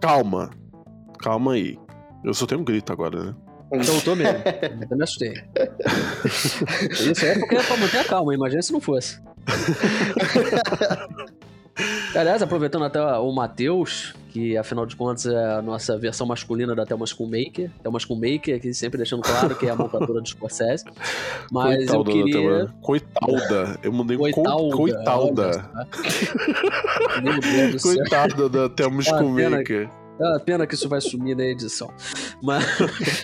[0.00, 0.50] calma.
[1.18, 1.78] Calma aí.
[2.24, 3.34] Eu só tenho um grito agora, né?
[3.72, 4.38] Então eu tô mesmo.
[4.90, 5.34] Eu me assustei.
[6.90, 9.20] Isso é porque é pra manter a calma, imagina se não fosse.
[12.14, 16.86] Aliás, aproveitando até o Matheus, que afinal de contas é a nossa versão masculina da
[16.86, 17.68] Thelma Schoolmaker.
[17.82, 20.84] Thelma Schoolmaker, aqui sempre deixando claro que é a montadora do Scorsese.
[21.50, 22.64] Mas Coitalda eu queria...
[22.66, 23.78] da Coitalda.
[23.82, 24.70] Eu mandei um Coitalda.
[24.70, 25.68] co- coitalda.
[25.74, 25.86] olha
[27.12, 27.20] só.
[27.20, 27.94] Meu Deus do céu.
[27.96, 29.90] Coitada da Thelma Ah, Schoolmaker.
[30.18, 31.90] Uma pena que isso vai sumir na edição.
[32.42, 32.64] Mas,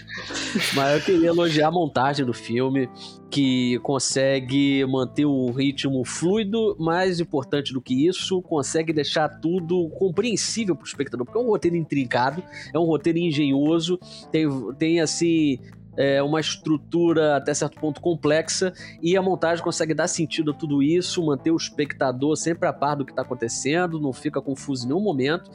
[0.74, 2.88] mas eu queria elogiar a montagem do filme,
[3.30, 10.74] que consegue manter o ritmo fluido, mais importante do que isso, consegue deixar tudo compreensível
[10.74, 12.42] para o espectador, porque é um roteiro intrincado,
[12.74, 13.98] é um roteiro engenhoso,
[14.32, 15.58] tem, tem assim.
[15.96, 18.72] é, uma estrutura até certo ponto complexa
[19.02, 22.96] e a montagem consegue dar sentido a tudo isso, manter o espectador sempre a par
[22.96, 25.50] do que está acontecendo, não fica confuso em nenhum momento.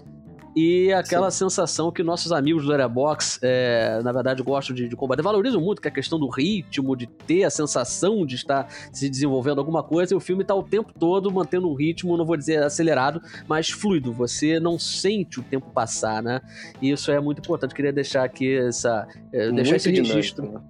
[0.56, 5.22] E aquela sensação que nossos amigos do Airbox, é, na verdade, gostam de, de combater,
[5.22, 9.10] valorizam muito, que é a questão do ritmo, de ter a sensação de estar se
[9.10, 12.38] desenvolvendo alguma coisa, e o filme está o tempo todo mantendo um ritmo, não vou
[12.38, 14.14] dizer acelerado, mas fluido.
[14.14, 16.40] Você não sente o tempo passar, né?
[16.82, 17.76] E isso é muito importante.
[17.76, 19.06] Queria deixar aqui essa.
[19.34, 20.16] é, deixar esse dinâmico.
[20.16, 20.52] registro.
[20.54, 20.62] né?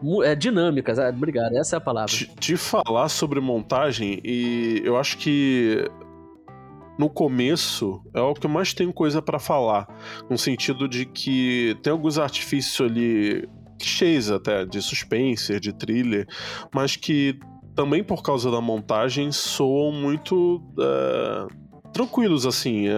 [0.00, 2.10] Mu- É, dinâmicas, ah, obrigado, essa é a palavra.
[2.10, 5.90] De, de falar sobre montagem, e eu acho que
[6.98, 9.86] no começo é o que eu mais tenho coisa pra falar.
[10.30, 16.26] No sentido de que tem alguns artifícios ali, clichês até, de suspense, de thriller,
[16.74, 17.38] mas que
[17.74, 20.62] também por causa da montagem soam muito.
[20.80, 21.46] é,
[21.92, 22.88] tranquilos, assim.
[22.88, 22.94] É,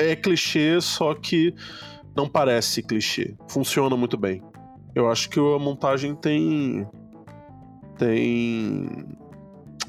[0.00, 1.54] é- é clichê, só que
[2.16, 3.36] não parece clichê.
[3.48, 4.42] Funciona muito bem.
[4.94, 6.86] Eu acho que a montagem tem.
[7.96, 8.88] tem.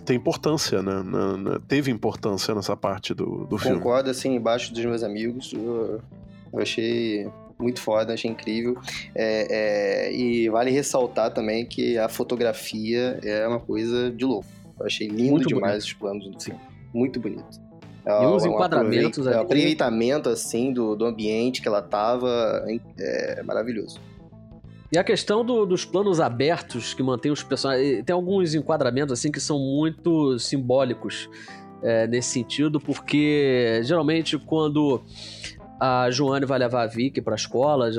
[0.10, 1.03] Tem importância, né?
[1.05, 3.78] Na- na- teve importância nessa parte do, do filme.
[3.78, 5.53] Concordo, assim, embaixo dos meus amigos.
[5.53, 6.01] Eu,
[6.51, 7.30] eu achei
[7.60, 8.76] muito foda, achei incrível.
[9.14, 14.47] É, é, e vale ressaltar também que a fotografia é uma coisa de louco.
[14.80, 16.60] Eu achei lindo Muito demais os planos do filme.
[16.91, 17.60] Muito bonito.
[18.05, 19.38] É E uns um enquadramentos aproveit- ali.
[19.38, 22.66] é, aproveitamento, assim, do, do ambiente que ela tava
[22.97, 23.99] é maravilhoso.
[24.91, 28.03] E a questão do- dos planos abertos que mantém os personagens.
[28.03, 31.29] Tem alguns enquadramentos assim que são muito simbólicos
[31.83, 35.01] é, nesse sentido, porque geralmente quando
[35.79, 37.89] a Joane vai levar a Vicky para a escola,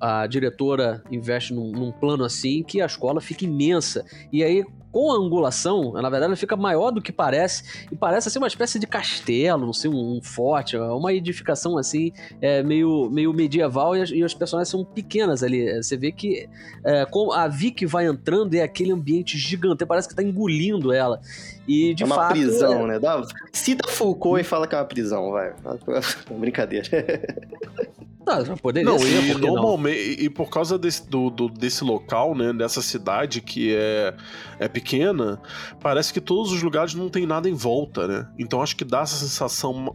[0.00, 4.04] a, a diretora investe num, num plano assim que a escola fica imensa.
[4.32, 4.64] E aí.
[4.98, 8.48] Com a angulação, na verdade, ela fica maior do que parece, e parece assim uma
[8.48, 13.94] espécie de castelo, não sei, um, um forte, uma edificação assim, é, meio, meio medieval
[13.94, 15.72] e as, e personagens são pequenas ali.
[15.80, 16.48] Você vê que
[16.84, 20.92] é, com a Vicky vai entrando e é aquele ambiente gigante, parece que tá engolindo
[20.92, 21.20] ela.
[21.68, 22.32] E de é uma fato.
[22.32, 22.98] prisão, né?
[22.98, 23.22] Dá,
[23.52, 25.54] cita Foucault e fala que é uma prisão, vai.
[26.40, 26.88] Brincadeira.
[28.24, 29.54] Tá, já poderia Não, ser, e por não?
[29.54, 34.14] normalmente, e e por causa desse, do, do- desse local, né, dessa cidade que é,
[34.58, 35.40] é pequena,
[35.80, 38.28] parece que todos os lugares não tem nada em volta, né?
[38.38, 39.94] Então acho que dá essa sensação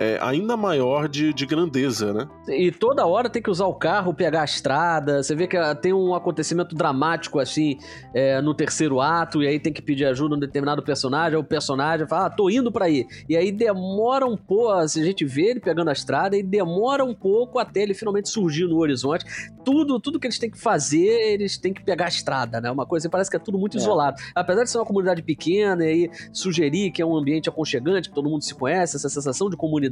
[0.00, 2.26] é, ainda maior de, de grandeza, né?
[2.48, 5.22] E toda hora tem que usar o carro, pegar a estrada.
[5.22, 7.76] Você vê que ah, tem um acontecimento dramático assim
[8.14, 11.36] é, no terceiro ato, e aí tem que pedir ajuda a um determinado personagem.
[11.36, 13.06] Aí o personagem fala, ah, tô indo pra aí.
[13.28, 17.04] E aí demora um pouco, assim, a gente vê ele pegando a estrada, e demora
[17.04, 19.26] um pouco até ele finalmente surgir no horizonte.
[19.62, 22.70] Tudo, tudo que eles têm que fazer, eles têm que pegar a estrada, né?
[22.70, 23.80] Uma coisa, parece que é tudo muito É.
[23.80, 24.16] isolado.
[24.34, 28.14] Apesar de ser uma comunidade pequena, e aí sugerir que é um ambiente aconchegante, que
[28.14, 29.89] todo mundo se conhece, essa sensação de comunidade,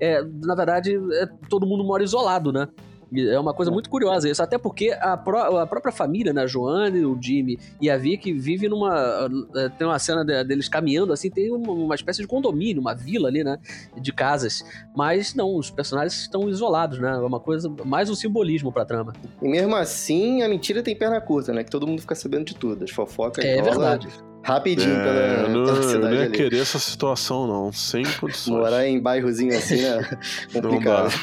[0.00, 2.68] é, na verdade, é, todo mundo mora isolado, né?
[3.16, 6.46] É uma coisa muito curiosa isso, até porque a, pró- a própria família, né, a
[6.48, 9.28] Joane, o Jimmy e a Vicky vive numa.
[9.54, 13.28] eh, Tem uma cena de- deles caminhando assim, tem uma, espécie de condomínio, uma vila
[13.28, 13.58] ali, né?
[13.96, 14.64] De casas.
[14.96, 17.10] Mas não, os personagens estão isolados, né?
[17.12, 19.12] É uma coisa, mais um simbolismo pra trama.
[19.40, 21.62] E mesmo assim, a mentira tem perna curta, né?
[21.62, 22.82] Que todo mundo fica sabendo de tudo.
[22.82, 24.08] As fofocas É rola verdade.
[24.44, 26.30] Rapidinho É, pela, eu não, pela eu cidade não ia ali.
[26.32, 27.72] querer essa situação, não.
[27.72, 28.56] Sem condições.
[28.56, 29.96] Morar em bairrozinho assim, né?
[30.54, 30.68] não dá.
[30.68, 31.14] Complicado.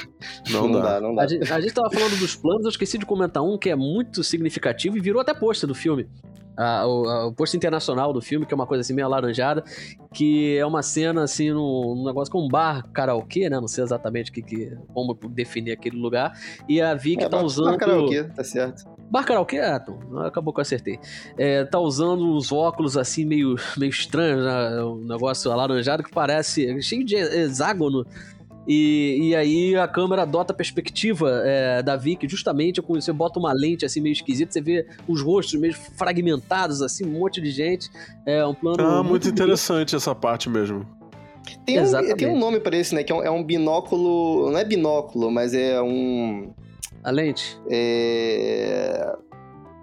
[0.49, 0.99] Não, dá.
[0.99, 1.23] não dá.
[1.23, 3.75] A gente, a gente tava falando dos planos, eu esqueci de comentar um que é
[3.75, 6.09] muito significativo e virou até pôster do filme.
[6.57, 9.63] Ah, o, a- o pôster internacional do filme, que é uma coisa assim meio alaranjada,
[10.13, 13.59] que é uma cena assim num, num negócio com um bar karaokê, né?
[13.59, 16.33] Não sei exatamente que, que, como definir aquele lugar.
[16.67, 17.71] E a Vicky É, tá bar- usando.
[17.71, 18.83] bar karaokê, tá certo.
[19.11, 19.59] Bar karaokê?
[19.59, 20.97] Ah, então, acabou que eu acertei.
[21.37, 24.83] É, tá usando uns óculos assim meio, meio estranhos, né?
[24.83, 28.05] um negócio alaranjado que parece cheio de hexágono.
[28.65, 33.37] E, e aí a câmera adota a perspectiva é, da Vicky, justamente com você bota
[33.37, 37.51] uma lente assim meio esquisita, você vê os rostos meio fragmentados, assim, um monte de
[37.51, 37.89] gente.
[38.25, 38.81] É um plano.
[38.81, 39.29] Ah, muito bonito.
[39.29, 40.87] interessante essa parte mesmo.
[41.65, 43.03] Tem um, tem um nome pra esse, né?
[43.03, 44.51] Que é um, é um binóculo.
[44.51, 46.53] Não é binóculo, mas é um.
[47.03, 47.59] A lente.
[47.69, 49.13] É...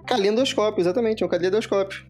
[0.07, 2.07] Calendoscópio, exatamente, é um calendoscópio.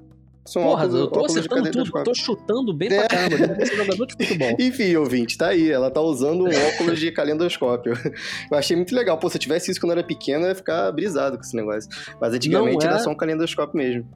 [0.47, 3.01] São Porra, óculos- eu tô óculos acertando tudo, tô chutando bem É.
[3.01, 3.37] pra caramba.
[3.49, 4.57] Deve ser jogador de futebol.
[4.59, 5.71] Enfim, ouvinte, tá aí.
[5.71, 7.93] Ela tá usando um óculos de calendoscópio.
[8.51, 9.19] Eu achei muito legal.
[9.19, 11.55] Pô, se eu tivesse isso quando eu era pequeno, eu ia ficar brisado com esse
[11.55, 11.91] negócio.
[12.19, 14.09] Mas antigamente Não é- era só um calendoscópio mesmo.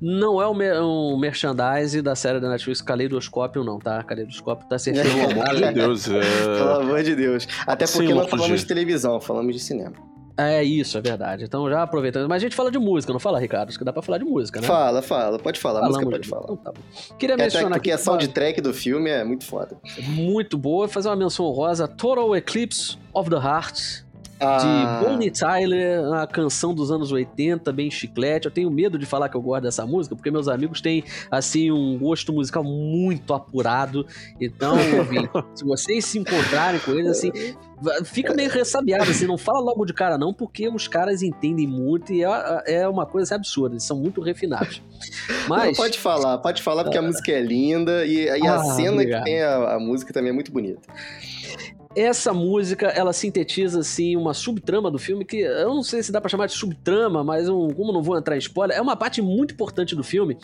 [0.00, 4.00] Não é um, mer- um merchandise da série da Netflix Caleidoscópio, não, tá?
[4.04, 4.92] Caleidoscópio tá fio.
[4.94, 6.06] Pelo amor de Deus.
[6.06, 6.82] Pelo É...
[6.82, 7.48] amor de Deus.
[7.66, 9.94] Até porque não óculos falamos de televisão, falamos de cinema.
[10.36, 11.44] É isso, é verdade.
[11.44, 12.28] Então já aproveitando.
[12.28, 13.68] Mas a gente fala de música, não fala, Ricardo?
[13.68, 14.66] Acho que dá pra falar de música, né?
[14.66, 15.78] Fala, fala, pode falar.
[15.80, 16.42] A música Falamos pode de- falar.
[16.44, 17.16] Então tá bom.
[17.16, 19.76] Queria É, mencionar porque aqui a soundtrack do filme é muito foda.
[20.08, 24.03] muito boa, fazer uma menção honrosa, Total Eclipse of the Heart,
[24.44, 28.46] Ah, de Bonnie Tyler, uma canção dos anos 80, bem chiclete.
[28.46, 31.70] Eu tenho medo de falar que eu gosto dessa música, porque meus amigos têm, assim,
[31.70, 34.06] um gosto musical muito apurado.
[34.40, 37.30] Então, ouvinte, se vocês se encontrarem com eles, assim,
[38.04, 42.12] fica meio ressabiado, assim, não fala logo de cara não, porque os caras entendem muito
[42.12, 44.82] e é, é uma coisa assim, absurda, eles são muito refinados.
[45.48, 45.66] Mas...
[45.66, 48.92] Não, pode falar, pode falar porque a música é linda e, e a Ah, cena
[48.92, 49.24] obrigado.
[49.24, 50.80] que tem a, a música também é muito bonita.
[51.96, 56.20] Essa música, ela sintetiza, assim, uma subtrama do filme que eu não sei se dá
[56.20, 59.22] pra chamar de subtrama, mas um, como não vou entrar em spoiler, é uma parte
[59.22, 60.36] muito importante do filme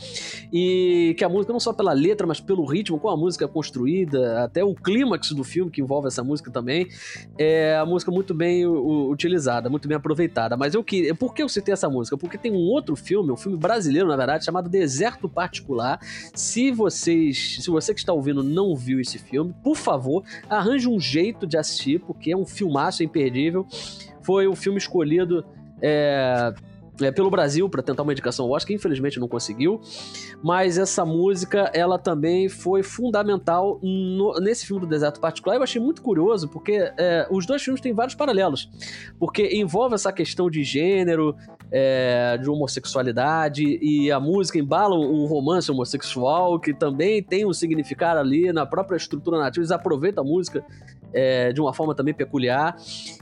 [0.53, 3.49] e que a música, não só pela letra, mas pelo ritmo, como a música é
[3.49, 6.89] construída, até o clímax do filme que envolve essa música também,
[7.37, 10.57] é a música muito bem utilizada, muito bem aproveitada.
[10.57, 11.15] Mas eu queria...
[11.15, 12.17] Por que eu citei essa música?
[12.17, 15.99] Porque tem um outro filme, um filme brasileiro, na verdade, chamado Deserto Particular.
[16.35, 17.59] Se vocês...
[17.61, 21.57] Se você que está ouvindo não viu esse filme, por favor, arranje um jeito de
[21.57, 23.67] assistir, porque é um filmaço imperdível.
[24.23, 25.45] Foi o filme escolhido
[25.83, 26.53] é,
[27.01, 29.81] é, pelo Brasil para tentar uma indicação ao Oscar, infelizmente não conseguiu.
[30.43, 35.57] Mas essa música, ela também foi fundamental no- nesse filme do Deserto Particular.
[35.57, 38.69] Eu achei muito curioso, porque é, os dois filmes têm vários paralelos.
[39.19, 41.35] Porque envolve essa questão de gênero,
[41.73, 48.19] é, de homossexualidade, e a música embala um romance homossexual, que também tem um significado
[48.21, 49.61] ali na própria estrutura nativa.
[49.63, 50.65] Eles aproveitam a música
[51.13, 52.77] é, de uma forma também peculiar.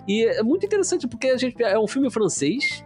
[0.07, 2.85] E é muito interessante porque a gente é um filme francês,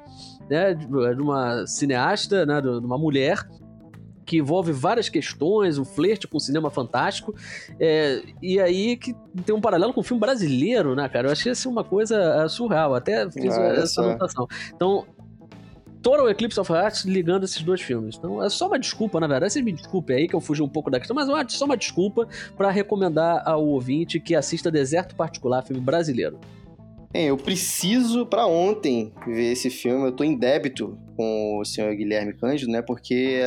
[0.49, 3.47] né, de uma cineasta, né, de uma mulher
[4.25, 7.35] que envolve várias questões, um flerte com o cinema fantástico,
[7.79, 11.29] é, e aí que tem um paralelo com o filme brasileiro, né, cara?
[11.29, 14.47] Eu achei assim uma coisa é, surreal, até fiz Olha essa anotação.
[14.75, 15.05] Então,
[16.03, 18.17] Total Eclipse of Hearts ligando esses dois filmes.
[18.17, 19.53] Então é só uma desculpa, na verdade.
[19.53, 21.77] Vocês me desculpem aí que eu fugi um pouco da questão, mas é só uma
[21.77, 22.27] desculpa
[22.57, 26.41] para recomendar ao ouvinte que assista Deserto Particular, filme brasileiro.
[27.13, 30.07] Bem, eu preciso pra ontem ver esse filme.
[30.07, 32.81] Eu tô em débito com o senhor Guilherme Cândido, né?
[32.81, 33.39] Porque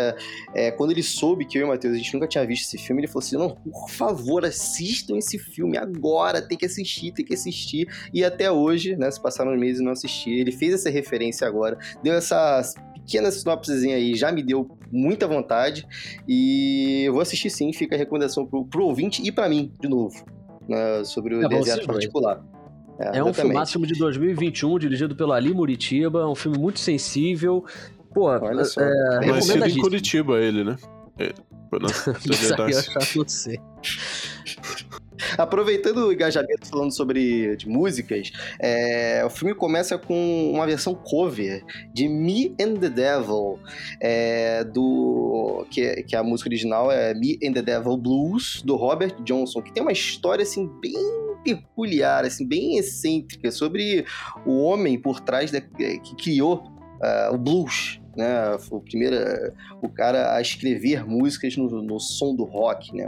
[0.53, 2.77] é, quando ele soube que eu e o Matheus a gente nunca tinha visto esse
[2.77, 7.25] filme, ele falou assim: não, por favor, assistam esse filme agora, tem que assistir, tem
[7.25, 7.87] que assistir.
[8.13, 9.09] E até hoje, né?
[9.09, 10.29] Se passaram meses e não assisti.
[10.29, 12.61] Ele fez essa referência agora, deu essa
[12.93, 15.87] pequena sinopsezinha aí, já me deu muita vontade.
[16.27, 19.89] E eu vou assistir sim, fica a recomendação pro, pro ouvinte e pra mim, de
[19.89, 20.23] novo,
[20.69, 22.54] né, sobre o É deserto vocês dois.
[22.97, 23.15] Particular.
[23.15, 27.65] É um filmaço filme de 2021, dirigido pelo Ali Muritiba, é um filme muito sensível.
[28.13, 28.81] Pô, Olha só.
[28.81, 29.77] é, Nascido em.
[29.77, 30.77] Curitiba, ele, né?
[31.19, 31.33] É,
[31.71, 33.59] já não sei.
[35.37, 41.63] Aproveitando o engajamento falando sobre de músicas, é, o filme começa com uma versão cover
[41.93, 43.59] de Me and the Devil,
[44.01, 49.15] é, do que, que a música original é Me and the Devil Blues do Robert
[49.23, 54.05] Johnson, que tem uma história assim bem peculiar, assim bem excêntrica sobre
[54.45, 56.63] o homem por trás da, que criou
[57.01, 57.99] ah, o blues.
[58.15, 59.17] Né, foi o primeiro,
[59.81, 63.07] o cara a escrever músicas no, no som do rock, né,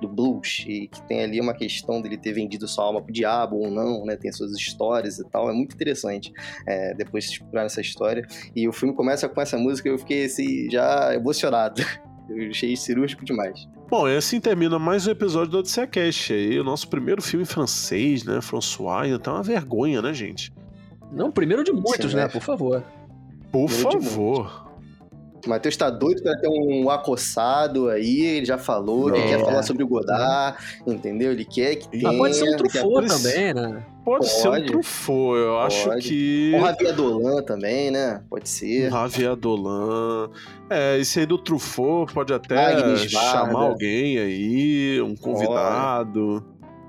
[0.00, 3.56] do blues, e que tem ali uma questão dele ter vendido sua alma pro diabo
[3.56, 4.16] ou não, né?
[4.16, 5.50] Tem suas histórias e tal.
[5.50, 6.32] É muito interessante
[6.66, 8.26] é, depois de explorar essa história.
[8.54, 11.82] E o filme começa com essa música, eu fiquei assim, já emocionado.
[12.28, 13.68] Eu achei cirúrgico demais.
[13.88, 17.46] Bom, e assim termina mais um episódio do Odisseia Cast aí, o nosso primeiro filme
[17.46, 18.40] francês, né?
[18.40, 20.52] François, ainda tá uma vergonha, né, gente?
[21.12, 22.24] Não, primeiro de muitos, Sim, né?
[22.24, 22.28] é.
[22.28, 22.84] Por favor.
[23.62, 24.66] Por de favor.
[25.44, 29.28] O Matheus tá doido pra ter um acossado aí, ele já falou, ele Não.
[29.28, 31.30] quer falar sobre o Godard, entendeu?
[31.30, 32.02] Ele quer que tenha...
[32.08, 33.32] Mas pode ser um quer- Pode ser.
[33.32, 33.86] também, né?
[34.04, 34.66] Pode, ser um Pode.
[34.66, 36.08] Truffaut, eu acho Pode.
[36.08, 36.52] que.
[36.56, 38.22] O Javier Dolan também, né?
[38.28, 38.90] Pode ser.
[38.90, 40.30] Javier Dolan.
[40.68, 46.44] É, esse aí do Truffaut pode até chamar alguém aí, um convidado.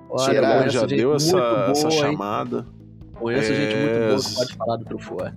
[0.09, 1.91] Olha, Ele conheço já deu essa, boa, essa hein?
[1.99, 2.65] chamada.
[3.19, 5.33] Conheço gente muito É, boa que pode falar do Truffaut.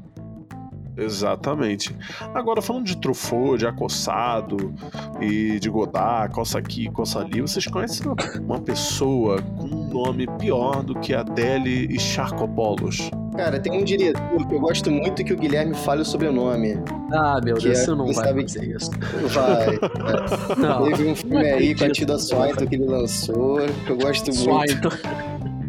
[1.01, 1.97] Exatamente.
[2.35, 4.75] Agora, falando de Truffaut, de Acossado
[5.21, 8.07] e de Godard, Coça aqui, Coça ali, vocês conhecem
[8.41, 13.11] uma pessoa com um nome pior do que Adele Charcopoulos?
[13.37, 16.75] Cara, tem um diretor que eu gosto muito que o Guilherme fale o sobrenome.
[17.13, 18.91] Ah, meu Que Deus, é- você não vai sabe fazer isso.
[19.29, 19.77] Vai.
[19.77, 20.61] é.
[20.61, 21.91] Não, Teve um filme aí com a.
[21.91, 24.91] Tilda Swinton que ele lançou, que eu gosto muito.
[24.91, 24.91] Swinton.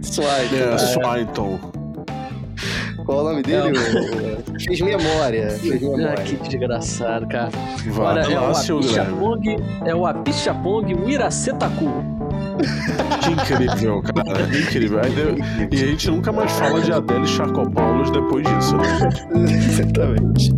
[0.02, 0.56] Swinton.
[0.56, 0.78] É, é.
[0.78, 1.81] Swinton.
[3.06, 3.78] Qual é o nome dele?
[4.60, 5.50] Fez memória.
[5.52, 6.24] Fez Ah, memória.
[6.24, 7.50] que desgraçado, cara.
[7.88, 8.46] Vai Olha, é o.
[8.52, 11.92] Apichapong, é o Apichapong Wiracetacu.
[13.24, 14.48] Que incrível, cara.
[14.48, 15.00] Que incrível.
[15.72, 18.78] E a gente nunca mais fala de Adele Charcopoulos depois disso.
[18.78, 19.10] né?
[19.68, 20.52] Exatamente.